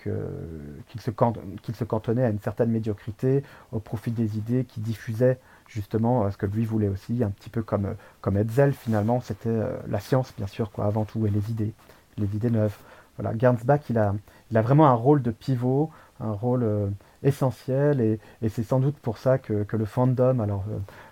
[0.88, 6.28] qu'il se, se, cantonnait à une certaine médiocrité au profit des idées qui diffusaient justement
[6.30, 9.56] ce que lui voulait aussi, un petit peu comme, comme Hetzel finalement, c'était
[9.88, 11.72] la science bien sûr, quoi, avant tout, et les idées,
[12.18, 12.76] les idées neuves.
[13.18, 14.14] Voilà, Gernsback, il a,
[14.50, 19.18] il a vraiment un rôle de pivot, un rôle essentiel, et, c'est sans doute pour
[19.18, 20.64] ça que, le fandom, alors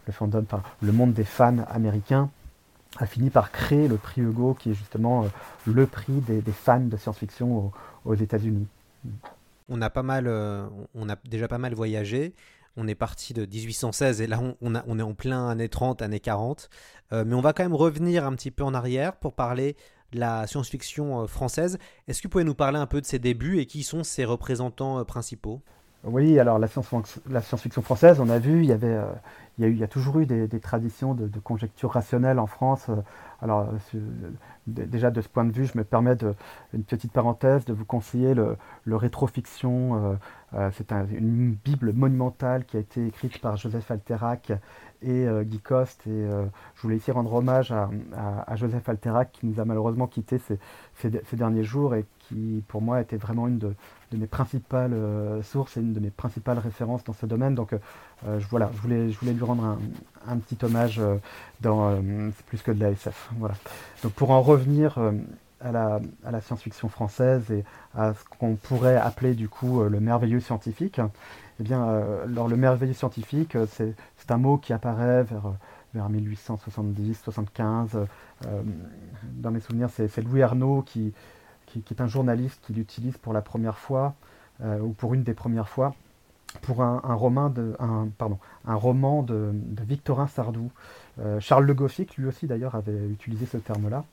[0.07, 0.45] le fandom,
[0.83, 2.31] le monde des fans américains,
[2.99, 5.29] a fini par créer le prix Hugo, qui est justement euh,
[5.67, 7.73] le prix des, fans de science-fiction
[8.05, 8.67] aux, États-Unis.
[9.71, 12.35] Euh, on a déjà pas mal voyagé.
[12.77, 16.69] On est parti de 1816 et là on, est en plein années 30, années 40.
[17.13, 19.77] Euh, mais on va quand même revenir un petit peu en arrière pour parler
[20.13, 21.79] de la science-fiction française.
[22.09, 24.25] Est-ce que vous pouvez nous parler un peu de ses débuts et qui sont ses
[24.25, 25.63] représentants principaux?
[26.05, 28.99] Oui, alors la science-fiction française, on a vu, il y avait
[29.59, 32.87] il y a, toujours eu des, traditions de, conjecture rationnelle en France.
[32.89, 32.97] Euh,
[33.41, 34.31] alors, euh,
[34.67, 36.35] déjà de ce point de vue, je me permets de,
[36.73, 38.57] une petite parenthèse de vous conseiller le,
[38.97, 40.17] rétrofiction.
[40.55, 44.53] Euh, c'est une bible monumentale qui a été écrite par Joseph Alterac
[45.05, 46.07] et Guy Coste.
[46.07, 46.27] Et
[46.75, 51.65] je voulais ici rendre hommage à, Joseph Alterac qui nous a malheureusement quittés ces, derniers
[51.65, 53.75] jours et qui, pour moi, était vraiment une de,
[54.13, 54.95] mes principales
[55.43, 57.55] sources et une de mes principales références dans ce domaine.
[57.55, 57.75] Donc,
[58.27, 59.79] euh, je, voilà, je voulais, je voulais lui rendre
[60.27, 61.17] un, petit hommage euh,
[61.61, 63.31] dans euh, plus que de la SF.
[63.39, 63.55] Voilà.
[64.03, 64.99] Donc pour en revenir
[65.65, 67.65] à la, science-fiction française et
[67.97, 71.01] à ce qu'on pourrait appeler du coup le merveilleux scientifique,
[71.61, 71.83] eh bien,
[72.25, 73.95] alors, le merveilleux scientifique, c'est
[74.31, 75.55] un mot qui apparaît vers,
[75.95, 78.07] vers 1870-75.
[79.35, 81.13] dans mes souvenirs, c'est Louis Arnaud qui,
[81.77, 84.15] est un journaliste qui l'utilise pour la première fois,
[84.63, 85.95] ou pour une des premières fois,
[86.63, 87.77] pour un, roman de,
[88.19, 90.71] pardon, un roman de, Victorin Sardou.
[91.21, 94.05] Euh, Charles Le Goffik, lui aussi d'ailleurs, avait utilisé ce terme-là.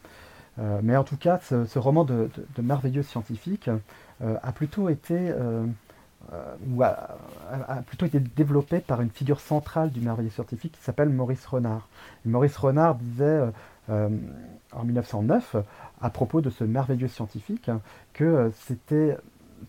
[0.61, 2.29] Euh, mais en tout cas, ce, roman de,
[2.61, 3.69] merveilleux scientifique
[4.21, 5.33] euh, a plutôt été
[6.69, 7.17] ou a,
[7.87, 11.89] plutôt été développé par une figure centrale du merveilleux scientifique qui s'appelle Maurice Renard.
[12.25, 13.41] Maurice Renard disait
[13.89, 15.57] en 1909
[15.99, 17.69] à propos de ce merveilleux scientifique
[18.13, 19.17] que c'était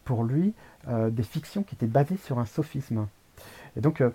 [0.05, 0.55] pour lui
[0.89, 3.07] euh, des fictions qui étaient basées sur un sophisme,
[3.77, 4.11] et donc euh,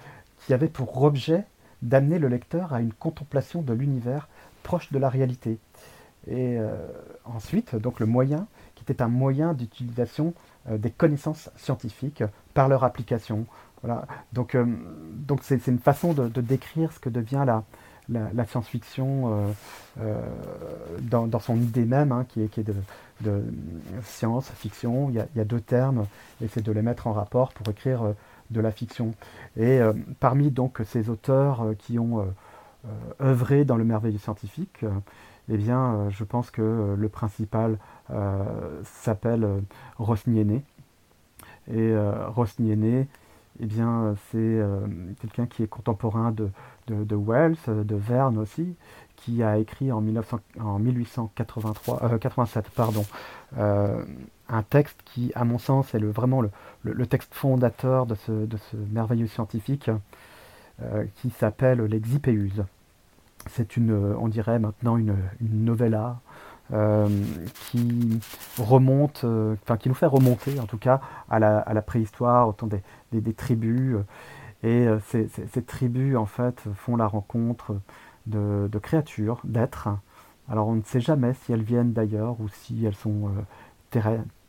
[0.45, 1.45] qui avaient pour objet
[1.81, 4.27] d'amener le lecteur à une contemplation de l'univers
[4.63, 5.59] proche de la réalité.
[6.27, 6.75] Et euh,
[7.25, 10.33] ensuite, donc le moyen, qui était un moyen d'utilisation
[10.69, 13.45] des connaissances scientifiques par leur application.
[13.81, 14.05] Voilà.
[14.33, 14.57] Donc,
[15.13, 17.63] donc c'est, une façon de, décrire ce que devient la,
[18.09, 19.53] la, science-fiction
[20.99, 22.75] dans, son idée même, hein, qui est, qui est de,
[23.21, 23.43] de
[24.03, 25.09] science, fiction.
[25.09, 26.05] Il y, a, deux termes
[26.41, 28.13] et c'est de les mettre en rapport pour écrire euh,
[28.51, 29.13] de la fiction.
[29.57, 32.25] Et euh, parmi donc ces auteurs euh, qui ont
[33.21, 34.85] œuvré dans le merveilleux scientifique,
[35.49, 37.77] eh bien, je pense que le principal
[38.83, 39.63] s'appelle
[39.97, 40.61] Rosniene.
[41.73, 41.95] Et
[42.27, 43.07] Rosniene,
[43.59, 44.61] eh bien, c'est
[45.21, 48.75] quelqu'un qui est contemporain de, Wells, de Verne aussi,
[49.17, 53.05] qui a écrit en, 1883, 87 euh, pardon,
[53.57, 54.05] euh,
[54.47, 56.41] un texte qui, à mon sens, est vraiment
[56.83, 58.47] le, texte fondateur de ce,
[58.89, 59.91] merveilleux scientifique
[60.81, 62.63] euh, qui s'appelle l'Exipéuse.
[63.49, 66.19] C'est une, on dirait maintenant une, novella
[66.69, 68.19] qui
[68.57, 69.25] remonte,
[69.63, 72.67] enfin qui nous fait remonter en tout cas à la, préhistoire, au temps
[73.11, 73.97] des, tribus.
[74.63, 75.29] Et ces,
[75.65, 77.75] tribus, en fait, font la rencontre
[78.25, 79.89] de, de créatures, d'êtres.
[80.49, 83.31] Alors on ne sait jamais si elles viennent d'ailleurs ou si elles sont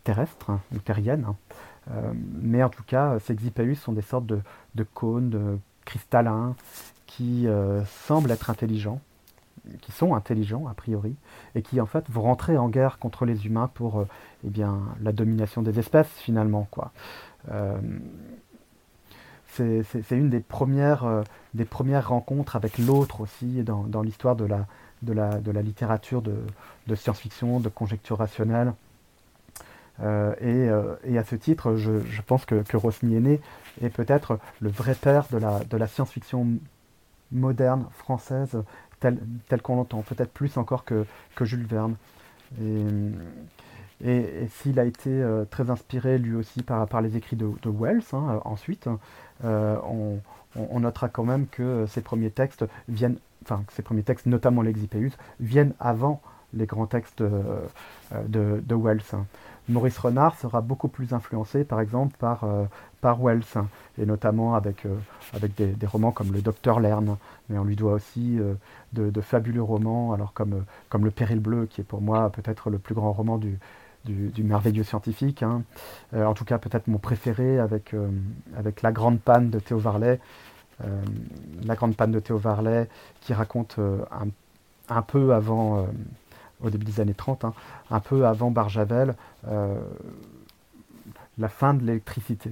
[0.02, 1.26] terrestres ou terriennes.
[2.42, 4.40] mais en tout cas, ces Xipéus sont des sortes de,
[4.74, 6.54] de cônes cristallins
[7.08, 7.48] qui
[8.06, 9.00] semblent être intelligents
[9.80, 11.14] qui sont intelligents a priori,
[11.54, 14.08] et qui en fait vont rentrer en guerre contre les humains pour euh,
[14.44, 16.66] eh bien, la domination des espèces finalement.
[16.70, 16.92] Quoi.
[17.50, 17.78] Euh,
[19.54, 21.22] c'est une des premières, euh,
[21.54, 24.66] des premières rencontres avec l'autre aussi dans, dans l'histoire de la,
[25.02, 26.36] de, la, de la littérature de,
[26.86, 28.72] de science-fiction, de conjecture rationnelle.
[30.00, 30.68] et,
[31.04, 33.40] et, à ce titre, je, je pense que, que Rosny
[33.82, 36.58] est peut-être le vrai père de la, de la science-fiction
[37.32, 38.62] moderne française
[39.00, 41.04] tel, qu'on l'entend, peut-être plus encore que,
[41.40, 41.96] Jules Verne.
[44.04, 48.02] Et, s'il a été euh, très inspiré lui aussi par, par les écrits de, Wells,
[48.12, 48.88] hein, euh, ensuite,
[49.44, 49.76] euh,
[50.54, 55.12] on, notera quand même que ses premiers textes viennent, enfin ses premiers textes, notamment l'Exipéus,
[55.40, 56.22] viennent avant
[56.54, 59.02] les grands textes de, de Wells.
[59.68, 62.46] Maurice Renard sera beaucoup plus influencé, par exemple, par,
[63.00, 63.42] par Wells,
[63.98, 64.96] et notamment avec, euh,
[65.56, 67.16] des, romans comme Le Docteur Lerne.
[67.48, 68.54] Mais on lui doit aussi euh,
[68.92, 72.94] de, fabuleux romans, alors comme, Le Péril Bleu, qui est pour moi peut-être le plus
[72.94, 73.58] grand roman du,
[74.38, 75.42] merveilleux scientifique.
[75.42, 75.62] Hein.
[76.14, 77.94] en tout cas, peut-être mon préféré avec,
[78.82, 80.18] La Grande Panne de Théo Varlet.
[81.64, 82.40] la Grande Panne de Théo
[83.20, 83.78] qui raconte
[84.88, 85.86] un, peu avant
[86.62, 87.54] au début des années 30, hein,
[87.90, 89.14] un peu avant Barjavel,
[89.48, 89.78] euh,
[91.38, 92.50] la fin de l'électricité.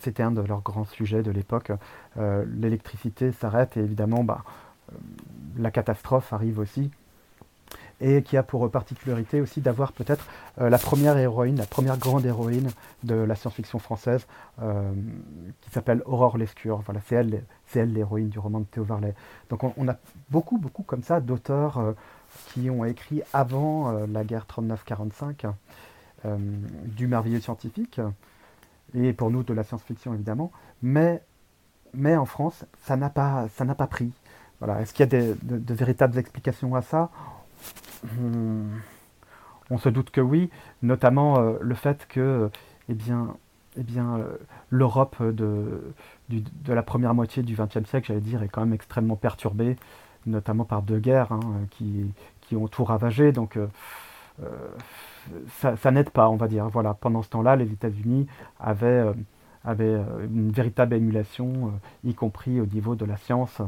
[0.00, 1.72] C'était un de leurs grands sujets de l'époque.
[2.16, 4.44] Euh, l'électricité s'arrête et évidemment, bah,
[4.92, 4.96] euh,
[5.58, 6.90] la catastrophe arrive aussi.
[8.00, 10.26] Et qui a pour particularité aussi d'avoir peut-être
[10.58, 12.68] la première héroïne, la première grande héroïne
[13.04, 14.26] de la science-fiction française,
[14.58, 16.82] qui s'appelle Aurore Lescure.
[16.84, 19.14] Voilà, c'est elle, elle l'héroïne du roman de Théo Varlet.
[19.48, 19.96] Donc on, a
[20.28, 21.94] beaucoup, beaucoup comme ça d'auteurs
[22.52, 25.46] qui ont écrit avant euh, la guerre 39-45
[26.24, 26.36] euh,
[26.84, 28.00] du merveilleux scientifique,
[28.94, 30.52] et pour nous de la science-fiction évidemment,
[30.82, 31.22] mais,
[31.92, 34.12] mais en France, ça n'a pas, pas pris.
[34.60, 34.80] Voilà.
[34.80, 37.10] Est-ce qu'il y a de, véritables explications à ça?
[38.04, 38.68] Hmm.
[39.70, 40.50] On se doute que oui,
[40.82, 42.50] notamment euh, le fait que
[42.88, 43.34] eh bien,
[43.78, 44.20] eh bien,
[44.68, 45.94] l'Europe de,
[46.28, 49.76] de la première moitié du XXe siècle, j'allais dire, est quand même extrêmement perturbée
[50.26, 52.06] notamment par deux guerres hein, qui,
[52.42, 53.32] qui, ont tout ravagé.
[53.32, 53.66] Donc euh,
[54.42, 56.68] euh, ça, n'aide pas, on va dire.
[56.68, 58.26] Voilà, pendant ce temps-là, les États-Unis
[58.58, 59.12] avaient,
[59.66, 61.72] euh, une véritable émulation,
[62.04, 63.60] y compris au niveau de la science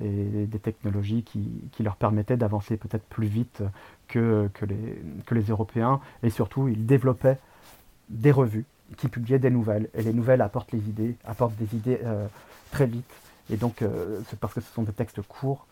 [0.00, 3.62] et des technologies qui, qui leur permettaient d'avancer peut-être plus vite
[4.06, 6.00] que, que, les, que les Européens.
[6.22, 7.38] Et surtout, ils développaient
[8.08, 8.64] des revues
[8.96, 9.88] qui publiaient des nouvelles.
[9.94, 11.98] Et les nouvelles apportent les idées, apportent des idées
[12.70, 13.10] très vite.
[13.50, 13.82] Et donc,
[14.28, 15.66] c'est parce que ce sont des textes courts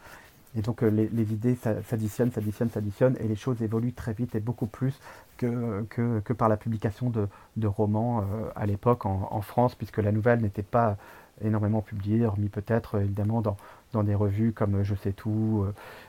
[0.56, 4.40] et donc euh, les, idées s'additionnent, s'additionnent, s'additionnent, et les choses évoluent très vite et
[4.40, 4.98] beaucoup plus
[5.36, 10.12] que, que, par la publication de, de romans euh, à l'époque en, France, puisque la
[10.12, 10.96] nouvelle n'était pas
[11.44, 13.58] énormément publiée, hormis peut-être évidemment dans,
[13.92, 15.66] dans, des revues comme Je sais tout,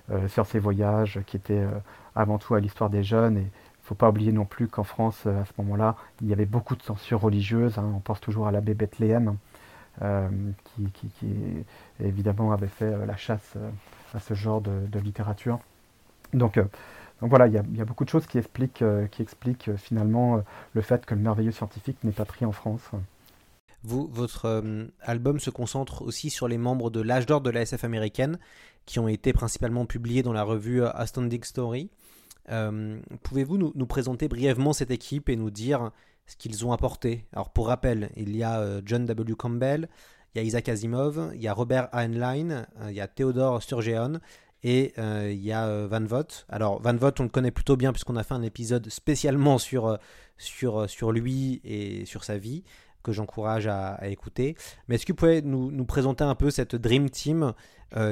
[0.09, 1.65] euh, Sciences et Voyages, qui étaient
[2.15, 3.37] avant tout à l'histoire des jeunes.
[3.37, 6.33] Et il ne faut pas oublier non plus qu'en France, à ce moment-là, il y
[6.33, 7.77] avait beaucoup de censure religieuse.
[7.77, 7.91] Hein.
[7.95, 9.35] on pense toujours à l'abbé Bethléem,
[10.75, 11.27] qui,
[11.99, 13.57] évidemment avait fait la chasse
[14.13, 15.59] à ce genre de, littérature.
[16.33, 16.63] Donc, euh,
[17.21, 20.43] donc voilà, il y, a beaucoup de choses qui expliquent, euh, qui expliquent euh, finalement
[20.73, 22.81] le fait que le merveilleux scientifique n'est pas pris en France.
[23.83, 24.63] Vous, votre
[25.01, 28.37] album se concentre aussi sur les membres de l'âge d'or de la SF américaine,
[28.85, 31.89] qui ont été principalement publiés dans la revue Astounding Story.
[33.23, 35.91] Pouvez-vous nous, nous, présenter brièvement cette équipe et nous dire
[36.25, 37.25] ce qu'ils ont apporté?
[37.33, 39.35] Alors pour rappel, il y a John W.
[39.35, 39.87] Campbell,
[40.33, 43.61] il y a Isaac Asimov, il y a Robert Heinlein, euh, il y a Théodore
[43.63, 44.19] Sturgeon
[44.63, 46.45] et euh, il y a euh, Van Vogt.
[46.49, 49.97] Alors Van Vogt, on le connaît plutôt bien puisqu'on a fait un épisode spécialement sur,
[50.37, 52.63] sur, sur lui et sur sa vie
[53.03, 54.55] que j'encourage à, écouter.
[54.87, 57.53] Mais est-ce que vous pouvez nous, nous, présenter un peu cette Dream Team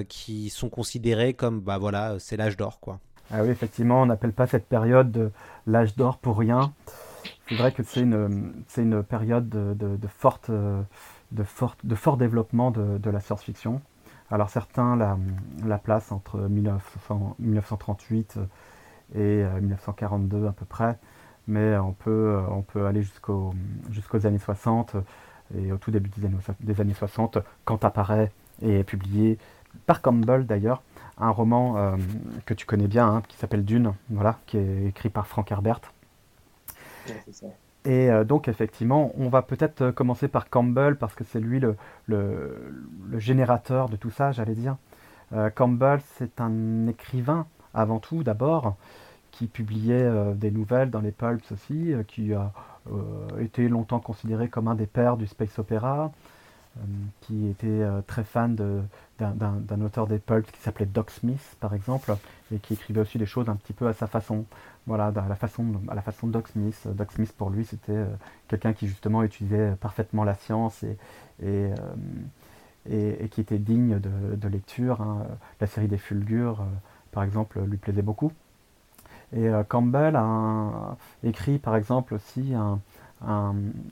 [0.07, 3.01] qui sont considérés comme, bah voilà, c'est l'âge d'or, quoi?
[3.29, 5.31] Ah oui, effectivement, on n'appelle pas cette période de
[5.67, 6.73] l'âge d'or pour rien.
[7.49, 10.49] C'est vrai que c'est une, une période de, de forte
[11.35, 13.81] de fort, développement de, la science-fiction.
[14.31, 15.19] Alors certains la,
[15.65, 18.39] la placent entre 1938
[19.13, 20.97] et 1942 euh, à peu près,
[21.47, 23.53] mais on peut, on peut aller jusqu'aux
[24.25, 24.95] années 60
[25.55, 28.31] et au tout début des années, des années 60 quand apparaît
[28.63, 29.37] et est publié
[29.85, 30.81] par Campbell d'ailleurs
[31.17, 31.97] un roman euh,
[32.45, 35.81] que tu connais bien hein, qui s'appelle Dune, voilà, qui est écrit par Frank Herbert.
[37.85, 42.75] Et donc effectivement, on va peut-être commencer par Campbell parce que c'est lui le,
[43.17, 44.77] générateur de tout ça, j'allais dire.
[45.55, 48.75] Campbell, c'est un écrivain avant tout, d'abord,
[49.31, 52.51] qui publiait des nouvelles dans les pulps aussi, qui a
[53.39, 56.11] été longtemps considéré comme un des pères du space opéra.
[56.77, 56.81] Euh,
[57.21, 58.55] qui était euh, très fan
[59.17, 62.13] d'un auteur des pulps qui s'appelait Doc Smith, par exemple,
[62.53, 64.43] et qui écrivait aussi des choses un petit peu à sa façon.
[64.85, 66.85] Voilà, à la façon, à la façon de Doc Smith.
[66.93, 68.05] Doc Smith, pour lui, c'était euh,
[68.49, 70.97] quelqu'un qui, justement, utilisait parfaitement la science et,
[71.41, 71.71] et,
[72.89, 75.01] et, qui était digne de, lecture.
[75.01, 75.25] Hein.
[75.61, 76.63] La série des Fulgures,
[77.11, 78.33] par exemple, lui plaisait beaucoup.
[79.33, 82.79] Et Campbell a écrit, par exemple, aussi un,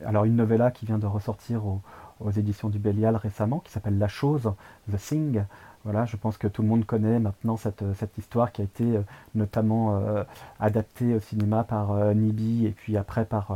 [0.06, 1.82] alors une novella qui vient de ressortir au,
[2.20, 4.54] aux éditions du Bélial récemment, qui s'appelle La Chose,
[4.92, 5.44] The Thing.
[5.84, 8.84] Voilà, je pense que tout le monde connaît maintenant cette, cette histoire qui a été
[8.84, 9.02] euh,
[9.36, 10.24] notamment euh,
[10.60, 13.52] adaptée au cinéma par euh, Nibi et puis après par,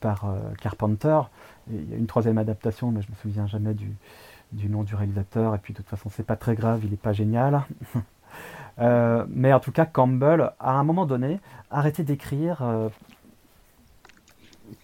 [0.00, 0.26] par
[0.60, 1.20] Carpenter.
[1.70, 3.90] il y a une troisième adaptation, mais je ne me souviens jamais du,
[4.52, 5.54] du nom du réalisateur.
[5.54, 7.62] Et puis de toute façon, c'est pas très grave, il n'est pas génial.
[8.78, 12.62] mais en tout cas, Campbell, à un moment donné, arrêté d'écrire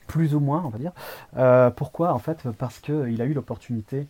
[0.09, 0.93] plus ou moins, on va dire.
[1.37, 4.09] Euh, pourquoi En fait, parce qu'il a eu l'opportunité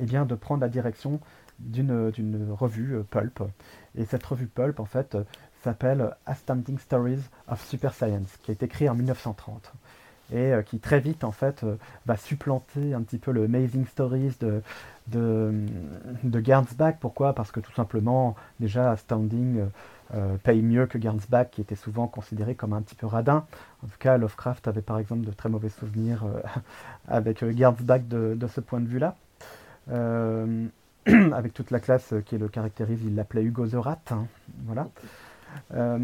[0.00, 1.20] eh de prendre la direction
[1.60, 3.42] d'une revue euh, Pulp.
[3.96, 5.16] Et cette revue Pulp, en fait,
[5.62, 9.72] s'appelle Astounding Stories of Super Science, qui a été écrit en 1930
[10.32, 11.66] et euh, qui très vite en fait
[12.06, 14.62] va supplanter un petit peu le Amazing Stories de,
[15.08, 15.52] de,
[16.24, 16.92] de.
[16.98, 17.34] Pourquoi?
[17.34, 19.66] Parce que tout simplement, déjà, Astounding
[20.12, 23.46] euh, paye mieux que Gernsback, qui était souvent considéré comme un petit peu radin.
[23.82, 26.40] En tout cas, Lovecraft avait par exemple de très mauvais souvenirs euh,
[27.08, 29.16] avec euh, Gernsback de, ce point de vue-là.
[31.06, 33.76] avec toute la classe qui le caractérise, il l'appelait Hugo the.
[34.10, 34.26] Hein,
[34.64, 34.88] voilà.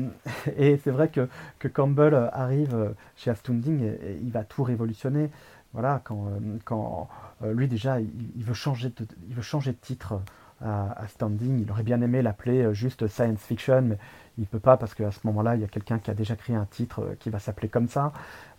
[0.56, 5.30] et c'est vrai que, que, Campbell arrive chez Astounding et, il va tout révolutionner.
[5.72, 6.28] Voilà, quand,
[6.64, 7.08] quand
[7.42, 8.92] lui déjà, il, veut changer
[9.28, 10.20] il veut changer de titre
[10.64, 11.62] à, Standing.
[11.62, 13.98] Il aurait bien aimé l'appeler euh, juste Science Fiction, mais
[14.38, 16.36] il ne peut pas parce qu'à ce moment-là, il y a quelqu'un qui a déjà
[16.36, 18.12] créé un titre euh, qui va s'appeler comme ça.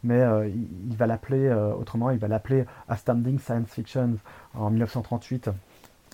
[0.04, 4.16] Mais euh, il, va l'appeler autrement, il va l'appeler Astounding Science Fiction
[4.56, 5.50] en 1938.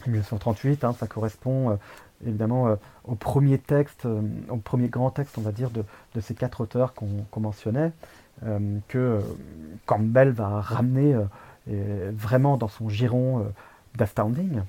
[0.05, 1.79] 1938, hein, ça correspond
[2.25, 4.05] évidemment au premier texte,
[4.49, 5.83] au premier grand texte, on va dire, de,
[6.19, 7.91] ces quatre auteurs qu'on mentionnait,
[8.89, 9.21] que
[9.85, 11.15] Campbell va ramener
[11.65, 13.45] vraiment dans son giron
[13.95, 14.61] d'Astounding.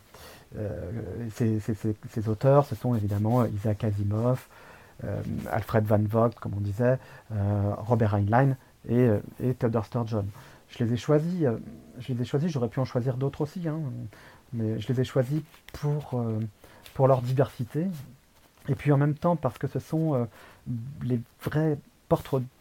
[0.57, 4.47] Euh, ces, auteurs, ce sont évidemment Isaac Asimov,
[5.05, 6.99] euh, Alfred Van Vogt, comme on disait,
[7.33, 8.57] euh, Robert Heinlein
[8.89, 9.09] et,
[9.43, 10.25] et, Theodore Sturgeon.
[10.71, 11.47] Je les ai choisis,
[11.99, 13.81] je les ai choisis, j'aurais pu en choisir d'autres aussi, hein,
[14.53, 15.41] mais je les ai choisis
[15.73, 16.23] pour,
[16.95, 17.87] pour leur diversité,
[18.69, 20.29] et puis en même temps parce que ce sont
[21.03, 21.79] les vrais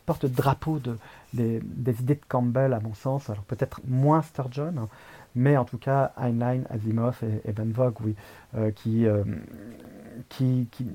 [0.07, 0.97] porte-drapeaux de,
[1.33, 1.61] des,
[1.99, 3.29] idées de Campbell, à mon sens.
[3.29, 4.87] Alors peut-être moins Sturgeon, hein,
[5.35, 8.15] mais en tout cas Heinlein, Asimov et, Van Vogt, oui,
[8.55, 9.23] euh, euh,
[10.29, 10.87] qui, qui,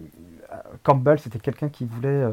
[0.51, 2.25] euh, Campbell, c'était quelqu'un qui voulait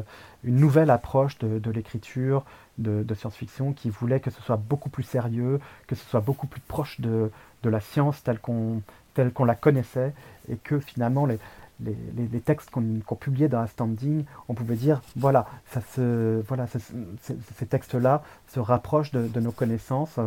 [0.42, 2.44] une nouvelle approche de, l'écriture,
[2.78, 6.62] de, science-fiction, qui voulait que ce soit beaucoup plus sérieux, que ce soit beaucoup plus
[6.62, 7.30] proche de,
[7.62, 10.14] la science telle qu'on la connaissait,
[10.50, 11.38] et que finalement les,
[11.84, 18.22] les, textes qu'on publiait dans Standing, on pouvait dire voilà, ça se, voilà ces textes-là
[18.48, 20.18] se rapprochent de, nos connaissances.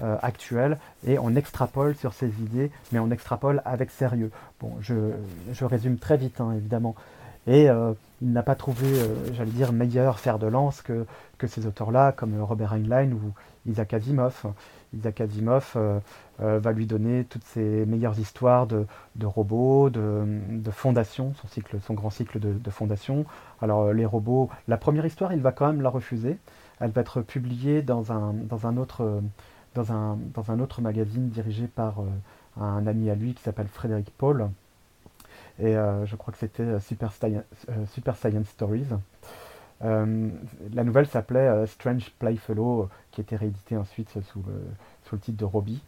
[0.00, 4.30] Euh, actuelle et on extrapole sur ces idées, mais on extrapole avec sérieux.
[4.60, 4.94] Bon, je,
[5.64, 6.94] résume très vite, hein, évidemment.
[7.48, 11.04] Et euh, il n'a pas trouvé, euh, j'allais dire, meilleur fer de lance que,
[11.36, 13.32] que ces auteurs-là, comme Robert Heinlein ou
[13.66, 14.44] Isaac Asimov.
[14.94, 15.76] Isaac Asimov
[16.38, 18.86] va lui donner toutes ses meilleures histoires de,
[19.22, 21.32] robots, de, de fondation,
[21.82, 23.24] son, grand cycle de, de fondation.
[23.60, 26.38] Alors les robots, la première histoire, il va quand même la refuser.
[26.80, 29.20] Elle va être publiée dans un, autre
[30.80, 32.06] magazine dirigé par euh,
[32.60, 34.50] un ami à lui qui s'appelle Frédéric Paul.
[35.58, 38.86] Et euh, je crois que c'était euh, Super, Science Stories.
[39.80, 44.64] La nouvelle s'appelait Strange Playfellow, qui était réédité ensuite sous le,
[45.04, 45.82] sous le titre de Robbie,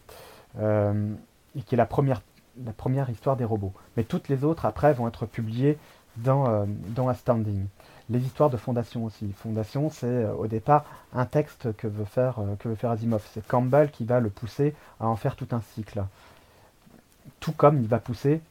[0.59, 2.22] et qui est la première,
[2.64, 3.72] la première histoire des robots.
[3.96, 5.76] Mais toutes les autres, après, vont être publiées
[6.16, 7.66] dans, dans Astounding
[8.11, 9.33] les histoires de Fondation aussi.
[9.33, 13.25] Fondation, c'est euh, au départ un texte que veut faire, euh, que veut faire Asimov.
[13.33, 16.04] C'est Campbell qui va le pousser à en faire tout un cycle.
[17.38, 18.42] Tout comme il va pousser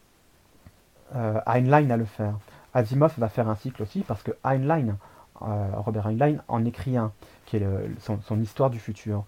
[1.15, 2.35] euh, Heinlein à le faire.
[2.73, 4.97] Asimov va faire un cycle aussi parce que Heinlein,
[5.41, 7.11] Robert Heinlein, en écrit un,
[7.45, 7.65] qui est
[7.99, 9.23] son, histoire du futur.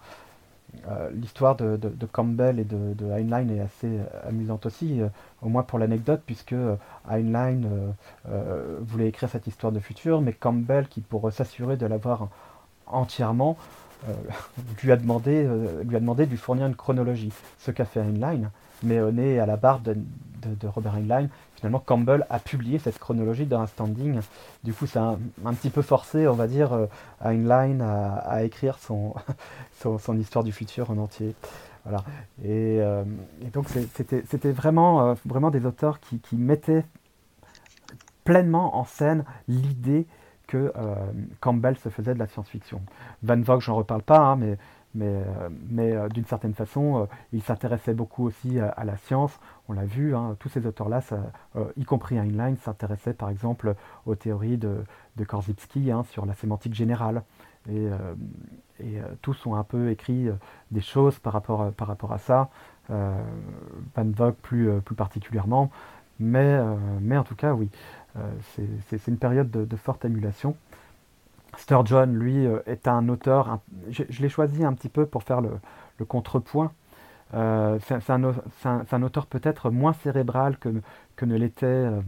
[0.88, 1.78] Euh, l'histoire de,
[2.10, 5.08] Campbell et de, Heinlein est assez euh, amusante aussi, euh,
[5.42, 6.54] au moins pour l'anecdote, puisque
[7.10, 7.60] Heinlein
[8.80, 12.28] voulait écrire cette histoire de futur, mais Campbell, qui pour s'assurer de l'avoir
[12.86, 13.56] entièrement,
[14.82, 18.50] lui, a demandé, de lui fournir une chronologie, ce qu'a fait Heinlein,
[18.82, 19.96] mais né à la barre de,
[20.42, 21.28] de Robert Heinlein,
[21.62, 24.18] finalement Campbell a publié cette chronologie dans un standing.
[24.64, 25.16] Du coup, c'est un,
[25.54, 26.86] petit peu forcé, on va dire, euh,
[27.24, 29.14] Heinlein à, à écrire son,
[30.18, 31.36] histoire du futur en entier.
[31.84, 32.02] Voilà.
[32.42, 33.04] Et, euh,
[33.52, 36.84] donc, c'était vraiment, euh, vraiment des auteurs qui, qui, mettaient
[38.24, 40.06] pleinement en scène l'idée
[40.48, 40.72] que
[41.40, 42.82] Campbell se faisait de la science-fiction.
[43.22, 44.58] Van Vogt, j'en reparle pas, hein, mais
[44.94, 49.38] mais, euh, mais euh, d'une certaine façon, euh, il s'intéressait beaucoup aussi à, la science.
[49.68, 51.00] On l'a vu, hein, tous ces auteurs-là,
[51.76, 53.74] y compris Heinlein, s'intéressaient par exemple
[54.06, 54.84] aux théories de,
[55.16, 57.22] de Korzybski hein, sur la sémantique générale.
[57.70, 57.88] Et,
[59.20, 60.28] tous ont un peu écrit
[60.72, 62.48] des choses par rapport, par rapport à ça,
[62.88, 63.24] Van
[63.96, 65.70] Vogt plus, plus particulièrement.
[66.18, 66.60] Mais,
[67.00, 67.70] mais en tout cas, oui,
[68.56, 70.56] c'est une période de, de forte émulation.
[71.56, 73.58] Sturgeon, lui, euh, est un auteur,
[73.90, 75.50] je, l'ai choisi un petit peu pour faire le,
[76.04, 76.72] contrepoint.
[77.34, 80.68] Euh, c'est un, auteur peut-être moins cérébral que,
[81.24, 82.00] ne l'était euh,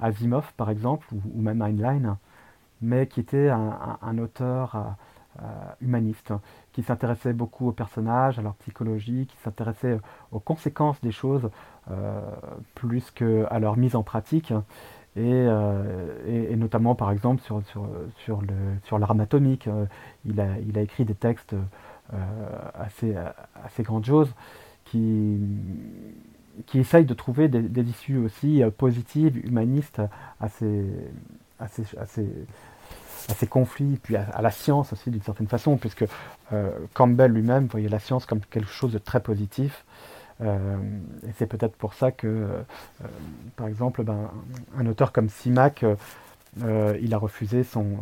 [0.00, 2.16] Asimov, par exemple, ou, même Heinlein,
[2.80, 4.96] mais qui était un, auteur
[5.82, 6.32] humaniste,
[6.72, 9.98] qui s'intéressait beaucoup aux personnages, à leur psychologie, qui s'intéressait
[10.32, 11.50] aux conséquences des choses
[12.74, 14.54] plus qu'à leur mise en pratique.
[15.16, 17.88] Euh, et, notamment par exemple sur, sur,
[18.24, 18.42] sur,
[18.84, 19.68] sur l'arme atomique.
[19.68, 19.86] Euh,
[20.24, 22.16] il, a, il a écrit des textes euh,
[22.74, 23.14] assez,
[23.82, 24.32] grandioses
[24.84, 25.38] qui,
[26.66, 30.02] qui essayent de trouver des, issues aussi positives, humanistes
[30.40, 30.66] à ces
[33.48, 36.06] conflits, puis à, la science aussi d'une certaine façon, puisque
[36.92, 39.84] Campbell lui-même voyait la science comme quelque chose de très positif.
[40.40, 40.76] Euh,
[41.26, 42.62] et c'est peut-être pour ça que, euh,
[43.56, 44.30] par exemple, ben,
[44.76, 45.84] un auteur comme Simac,
[46.62, 47.96] euh, il a refusé son,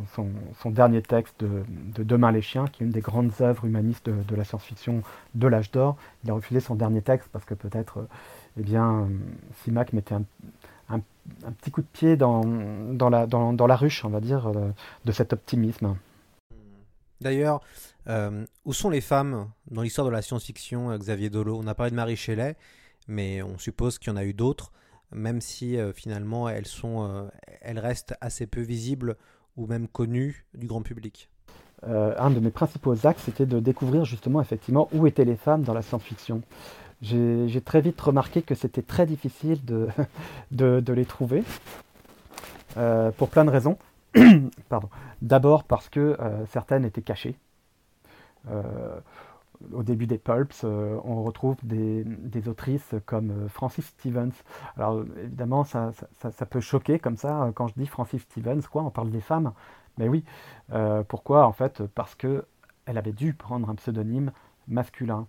[0.66, 4.44] dernier texte de, Demain les chiens, qui est une des grandes œuvres humanistes de, la
[4.44, 5.02] science-fiction
[5.34, 5.96] de l'âge d'or.
[6.24, 8.06] Il a refusé son dernier texte parce que peut-être,
[8.58, 9.08] eh bien,
[9.62, 10.24] Simac mettait un,
[11.58, 12.42] petit coup de pied dans,
[13.10, 14.50] la, dans la ruche, on va dire,
[15.04, 15.96] de cet optimisme.
[17.22, 17.60] D'ailleurs,
[18.08, 21.74] euh, où sont les femmes dans l'histoire de la science-fiction, euh, Xavier Dolo On a
[21.74, 22.56] parlé de Marie Shelley,
[23.08, 24.72] mais on suppose qu'il y en a eu d'autres,
[25.12, 29.16] même si euh, finalement elles, sont, elles restent assez peu visibles
[29.56, 31.28] ou même connues du grand public.
[31.84, 35.74] un de mes principaux axes, c'était de découvrir justement effectivement où étaient les femmes dans
[35.74, 36.42] la science-fiction.
[37.02, 39.88] J'ai très vite remarqué que c'était très difficile de,
[40.52, 41.44] de, les trouver,
[43.18, 43.76] pour plein de raisons.
[45.22, 47.38] D'abord parce que certaines étaient cachées.
[48.50, 49.00] Euh,
[49.72, 52.04] au début des pulps, euh, on retrouve des,
[52.48, 54.32] autrices comme euh, Francis Stevens.
[54.76, 55.92] Alors évidemment, ça,
[56.50, 59.52] peut choquer comme ça quand je dis Francis Stevens, quoi, on parle des femmes.
[59.98, 60.24] Mais oui,
[61.08, 62.46] pourquoi En fait, parce que
[62.86, 64.32] elle avait dû prendre un pseudonyme
[64.66, 65.26] masculin.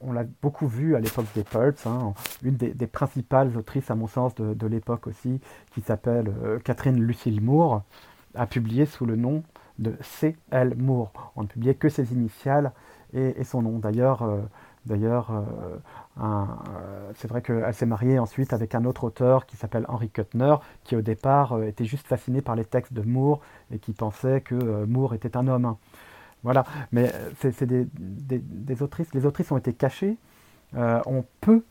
[0.00, 1.86] On, l'a beaucoup vu à l'époque des pulps.
[1.86, 2.14] Hein.
[2.42, 5.40] Une des, principales autrices, à mon sens, de, l'époque aussi,
[5.72, 7.82] qui s'appelle Catherine Lucille Moore,
[8.34, 9.42] a publié sous le nom
[9.78, 10.74] de C.L.
[10.76, 11.32] Moore.
[11.36, 12.72] On ne publiait que ses initiales
[13.12, 13.78] et, son nom.
[13.78, 14.40] D'ailleurs, euh,
[14.84, 15.76] d'ailleurs euh,
[16.20, 20.56] euh, c'est vrai qu'elle s'est mariée ensuite avec un autre auteur qui s'appelle Henry Kuttner,
[20.84, 23.40] qui au départ était juste fasciné par les textes de Moore
[23.70, 25.76] et qui pensait que Moore était un homme.
[26.46, 29.12] Voilà, mais c'est des, des, autrices.
[29.14, 30.16] Les autrices ont été cachées.
[30.74, 31.64] on, peut,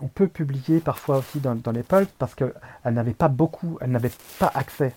[0.00, 2.54] on peut publier parfois aussi dans, les pulps parce qu'elles
[2.84, 4.92] n'avaient pas beaucoup, elles n'avaient pas accès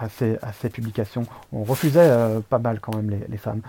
[0.00, 1.24] à ces, publications.
[1.52, 3.62] On refusait euh, pas mal quand même les, femmes.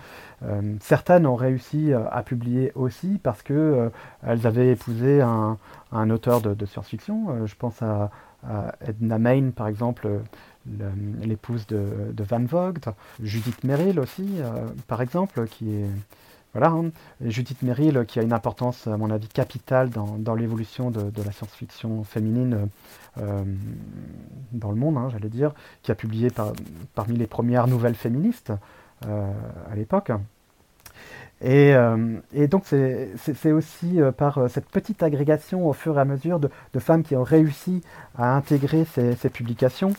[0.44, 3.90] Euh, certaines ont réussi euh, à publier aussi parce que
[4.26, 7.46] elles avaient épousé un, auteur de, science-fiction.
[7.46, 8.10] je pense à,
[8.86, 10.08] Edna Main par exemple,
[11.22, 12.94] l'épouse de, Van Vogt.
[13.22, 14.40] Judith Merrill aussi,
[14.86, 15.88] par exemple, qui est
[16.52, 16.90] voilà, hein.
[17.20, 22.02] Judith Merrill, qui a une importance, à mon avis, capitale dans, l'évolution de, la science-fiction
[22.02, 22.68] féminine
[23.18, 23.44] euh,
[24.52, 25.52] dans le monde, hein, j'allais dire,
[25.82, 26.28] qui a publié
[26.94, 28.52] parmi les premières nouvelles féministes
[29.06, 29.32] euh,
[29.70, 30.10] à l'époque.
[31.40, 36.50] Et, euh, donc c'est aussi par cette petite agrégation au fur et à mesure de,
[36.80, 37.80] femmes qui ont réussi
[38.18, 39.94] à intégrer ces publications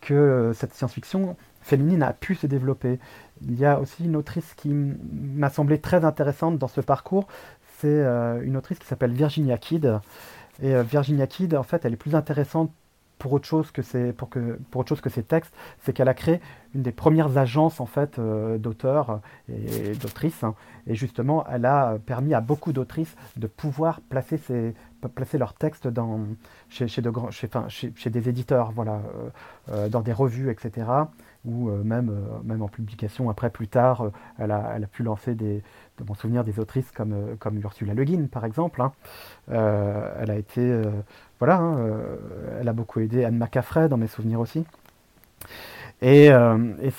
[0.00, 2.98] que cette science-fiction féminine a pu se développer.
[3.42, 7.26] Il y a aussi une autrice qui m'a semblé très intéressante dans ce parcours,
[7.78, 10.00] c'est euh, une autrice qui s'appelle Virginia Kidd.
[10.62, 12.70] Et euh, Virginia Kidd, en fait, elle est plus intéressante
[13.18, 16.08] pour autre chose que ses, pour que, pour autre chose que ses textes, c'est qu'elle
[16.08, 16.40] a créé
[16.74, 20.42] une des premières agences en fait euh, d'auteurs et, d'autrices.
[20.42, 20.54] Hein.
[20.86, 24.74] et justement, elle a permis à beaucoup d'autrices de pouvoir placer, ses,
[25.14, 26.20] placer leurs textes dans,
[26.68, 29.00] chez, chez, de chez, chez, des éditeurs, voilà,
[29.90, 30.86] dans des revues, etc.
[31.44, 32.12] ou même,
[32.42, 35.62] même en publication après, plus tard, elle, a, elle a pu lancer des,
[35.98, 38.82] de mon souvenir, des autrices comme, comme Ursula Le Guin, par exemple.
[38.82, 38.92] Hein.
[39.48, 40.80] elle a été,
[41.38, 41.78] voilà, hein,
[42.60, 44.64] elle a beaucoup aidé Anne McCaffrey dans mes souvenirs aussi.
[46.02, 46.30] Et,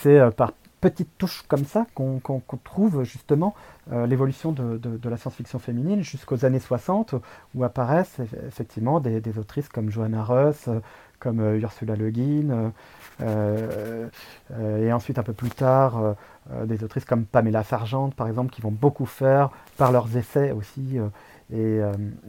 [0.02, 0.52] c'est par
[0.90, 2.20] petites touches comme ça qu'on
[2.64, 3.56] trouve justement
[3.92, 7.16] euh, l'évolution de, la science-fiction féminine jusqu'aux années 60
[7.56, 10.70] où apparaissent effectivement des, autrices comme Johanna Russ,
[11.20, 12.72] comme euh, Ursula Le Guin,
[13.22, 14.08] euh,
[14.60, 16.16] et ensuite un peu plus tard
[16.66, 21.00] des autrices comme Pamela Sargent par exemple qui vont beaucoup faire par leurs essais aussi
[21.54, 21.80] et,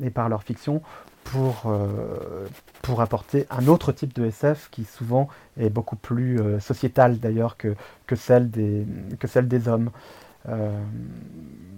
[0.01, 0.81] et, par leur fiction
[1.27, 2.47] pour, euh,
[2.83, 5.29] pour apporter un autre type de SF qui souvent
[5.59, 7.75] est beaucoup plus euh, sociétal d'ailleurs que,
[8.07, 8.87] que, celle des,
[9.19, 9.91] que celle des hommes.
[10.49, 10.81] Euh,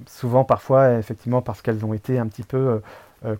[0.06, 2.82] souvent parfois effectivement parce qu'elles ont été un petit peu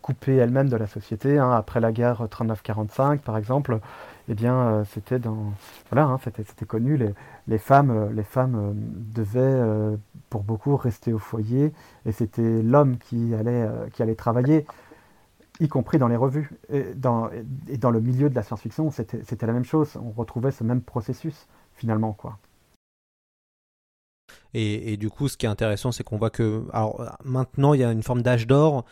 [0.03, 1.39] coupées elles-mêmes de la société.
[1.39, 1.51] Hein.
[1.53, 3.79] après la guerre 39-45 par exemple,
[4.29, 5.53] eh bien c'était dans
[5.91, 6.99] voilà hein, c'était, connu
[7.47, 9.97] les, femmes les femmes devaient
[10.31, 11.73] pour beaucoup rester au foyer
[12.07, 14.67] et c'était l'homme qui allait travailler
[15.61, 16.51] y compris dans les revues.
[16.71, 17.31] Et dans,
[17.69, 19.97] et dans le milieu de la science-fiction, c'était la même chose.
[20.03, 22.13] On retrouvait ce même processus, finalement.
[22.13, 22.39] quoi.
[24.61, 27.85] Et, du coup, ce qui est intéressant, c'est qu'on voit que alors, maintenant, il y
[27.85, 28.85] a une forme d'âge d'or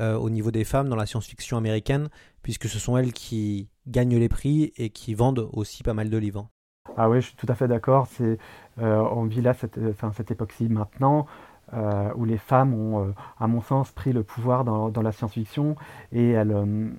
[0.00, 2.08] euh, au niveau des femmes dans la science-fiction américaine,
[2.42, 6.18] puisque ce sont elles qui gagnent les prix et qui vendent aussi pas mal de
[6.18, 6.48] livres.
[6.96, 8.08] Ah oui, je suis tout à fait d'accord.
[8.20, 8.36] Euh,
[8.76, 11.26] on vit là cette, enfin, cette époque-ci maintenant.
[11.72, 15.76] Euh, où les femmes ont, euh, à mon sens, pris le pouvoir dans, la science-fiction
[16.12, 16.90] et elles, euh,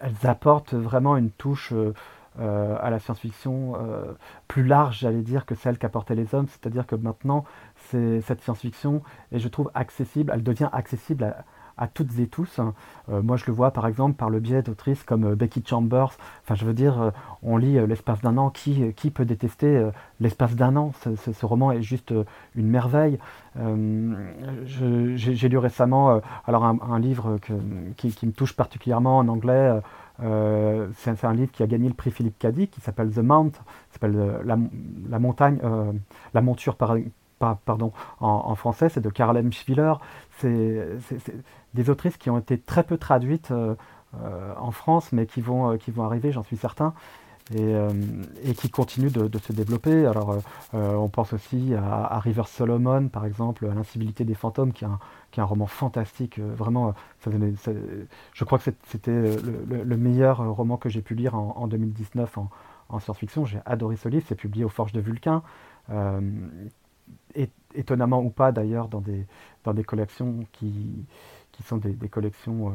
[0.00, 1.72] elles, apportent vraiment une touche
[2.40, 3.74] à la science-fiction
[4.46, 6.46] plus large, j'allais dire, que celle qu'apportaient les hommes.
[6.46, 7.44] C'est-à-dire que maintenant,
[7.90, 11.34] cette science-fiction est, je trouve, accessible, elle devient accessible
[11.78, 12.58] à, toutes et tous.
[12.58, 12.74] Hein.
[13.08, 16.10] Euh, moi, je le vois par exemple par le biais d'autrices comme euh, Becky Chambers.
[16.42, 17.10] Enfin, je veux dire, euh,
[17.42, 18.50] on lit l'espace d'un an.
[18.50, 19.88] Qui, qui peut détester
[20.20, 20.92] l'espace d'un an?
[21.00, 22.12] Ce, roman est juste
[22.56, 23.18] une merveille.
[24.64, 27.38] J'ai lu récemment alors un, livre
[27.96, 29.80] qui, me touche particulièrement en anglais.
[30.18, 33.52] c'est un livre qui a gagné le prix Philippe Cady, qui s'appelle The Mount,
[33.92, 35.60] s'appelle la, montagne,
[36.34, 36.96] la monture par,
[37.38, 39.94] pardon, en, français, c'est de Karl Schwiller.
[40.38, 40.98] C'est
[41.74, 43.74] des autrices qui ont été très peu traduites euh,
[44.22, 46.94] euh, en France, mais qui vont, euh, qui arriver, j'en suis certain.
[47.54, 50.04] Et, qui continuent de, se développer.
[50.04, 50.36] Alors,
[50.74, 54.98] on pense aussi à, River Solomon, par exemple, à L'incivilité des fantômes, qui est un,
[55.30, 56.38] qui est un roman fantastique.
[56.38, 56.92] vraiment,
[57.24, 62.50] je crois que c'était le, meilleur roman que j'ai pu lire en, 2019 en,
[62.90, 63.46] en science-fiction.
[63.46, 64.26] J'ai adoré ce livre.
[64.28, 65.42] C'est publié aux Forges de Vulcain
[67.74, 69.26] étonnamment ou pas d'ailleurs, dans des,
[69.64, 71.06] dans des collections qui,
[71.52, 72.72] qui sont des, collections euh,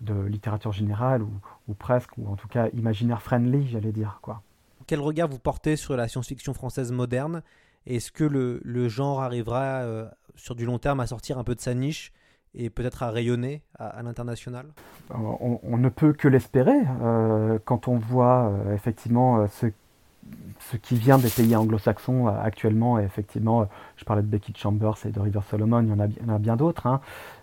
[0.00, 1.30] de littérature générale ou,
[1.68, 4.18] ou, presque, ou en tout cas imaginaire friendly, j'allais dire.
[4.22, 4.42] quoi.
[4.86, 7.42] Quel regard vous portez sur la science-fiction française moderne?
[7.86, 11.54] Est-ce que le, le, genre arrivera euh, sur du long terme à sortir un peu
[11.54, 12.12] de sa niche
[12.54, 14.66] et peut-être à rayonner à, l'international?
[15.10, 19.66] On, on, ne peut que l'espérer euh, quand on voit effectivement ce
[20.58, 23.64] ce qui vient des pays anglo-saxons euh, actuellement, et effectivement, euh,
[23.96, 26.86] je parlais de Becky Chambers et de River Solomon, il y en a, bien d'autres,
[26.86, 27.00] hein,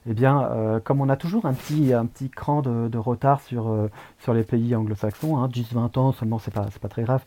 [0.07, 3.89] eh bien, euh, comme on a toujours un petit, cran de, retard sur,
[4.33, 7.23] les pays anglo-saxons, hein, 10-20 ans seulement, c'est pas, pas très grave,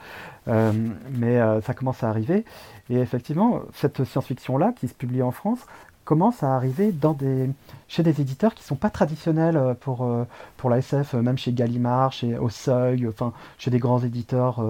[0.46, 2.44] mais ça commence à arriver.
[2.90, 5.66] Et effectivement, cette science-fiction-là, qui se publie en France,
[6.08, 7.50] commence à arriver dans des,
[7.86, 10.24] chez des éditeurs qui ne sont pas traditionnels euh, pour, euh,
[10.56, 14.64] pour la SF, euh, même chez Gallimard, chez Au Seuil, enfin, chez des grands éditeurs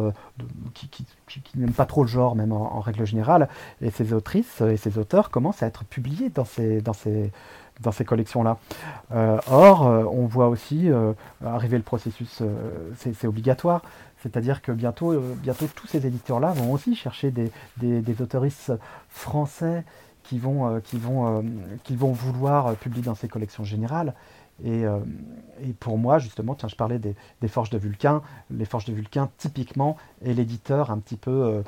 [0.74, 1.06] qui, qui,
[1.54, 3.48] n'aiment pas trop le genre, même en, règle générale.
[3.80, 7.30] Et ces autrices et ces auteurs commencent à être publiés dans ces, dans ces,
[7.82, 8.58] dans ces collections-là.
[9.12, 9.82] or,
[10.12, 10.90] on voit aussi
[11.44, 12.42] arriver le processus,
[12.96, 13.82] c'est obligatoire,
[14.22, 18.16] c'est-à-dire que bientôt, bientôt tous ces éditeurs-là vont aussi chercher des, des, des
[19.08, 19.84] français
[20.32, 20.80] euh, euh,
[21.84, 24.14] qui vont vouloir euh, publier dans ces collections générales.
[24.64, 24.82] Et,
[25.62, 27.14] et, pour moi, justement, tiens, je parlais des,
[27.48, 28.22] Forges de Vulcain.
[28.50, 31.62] Les Forges de Vulcain, typiquement, est l'éditeur un petit peu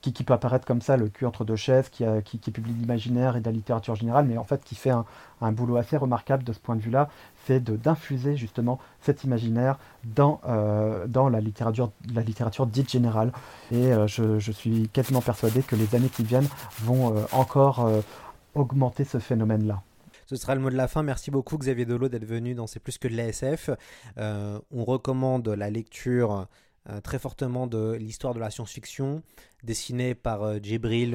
[0.00, 2.72] qui, qui, peut apparaître comme ça, le cul entre deux chaises, qui, qui, qui publie
[2.72, 6.44] l'imaginaire et de la littérature générale, mais en fait qui fait un, boulot assez remarquable
[6.44, 7.08] de ce point de vue-là,
[7.46, 13.32] c'est d'infuser justement cet imaginaire dans, euh, la, littérature, la littérature dite générale.
[13.72, 16.48] Et euh, je, suis quasiment persuadé que les années qui viennent
[16.80, 17.88] vont euh, encore
[18.54, 19.82] augmenter ce phénomène-là.
[20.32, 21.02] Ce sera le mot de la fin.
[21.02, 23.68] Merci beaucoup Xavier Delo d'être venu dans C'est plus que de l'ASF.
[24.16, 26.48] Euh, on recommande la lecture
[26.88, 29.22] euh, très fortement de l'histoire de la science-fiction,
[29.62, 30.58] dessinée par euh,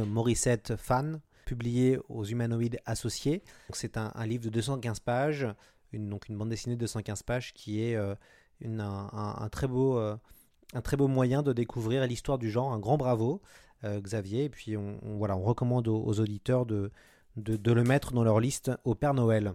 [0.06, 3.42] Morissette Fan, publiée aux Humanoïdes Associés.
[3.74, 5.48] C'est un, livre de 215 pages,
[5.94, 8.14] une, donc une bande dessinée de 215 pages qui est euh,
[8.62, 9.98] un, très beau,
[11.08, 12.72] moyen de découvrir l'histoire du genre.
[12.72, 13.42] Un grand bravo
[13.84, 14.44] Xavier.
[14.44, 16.92] Et puis on, voilà, on recommande aux auditeurs de
[17.38, 19.54] de, le mettre dans leur liste au Père Noël.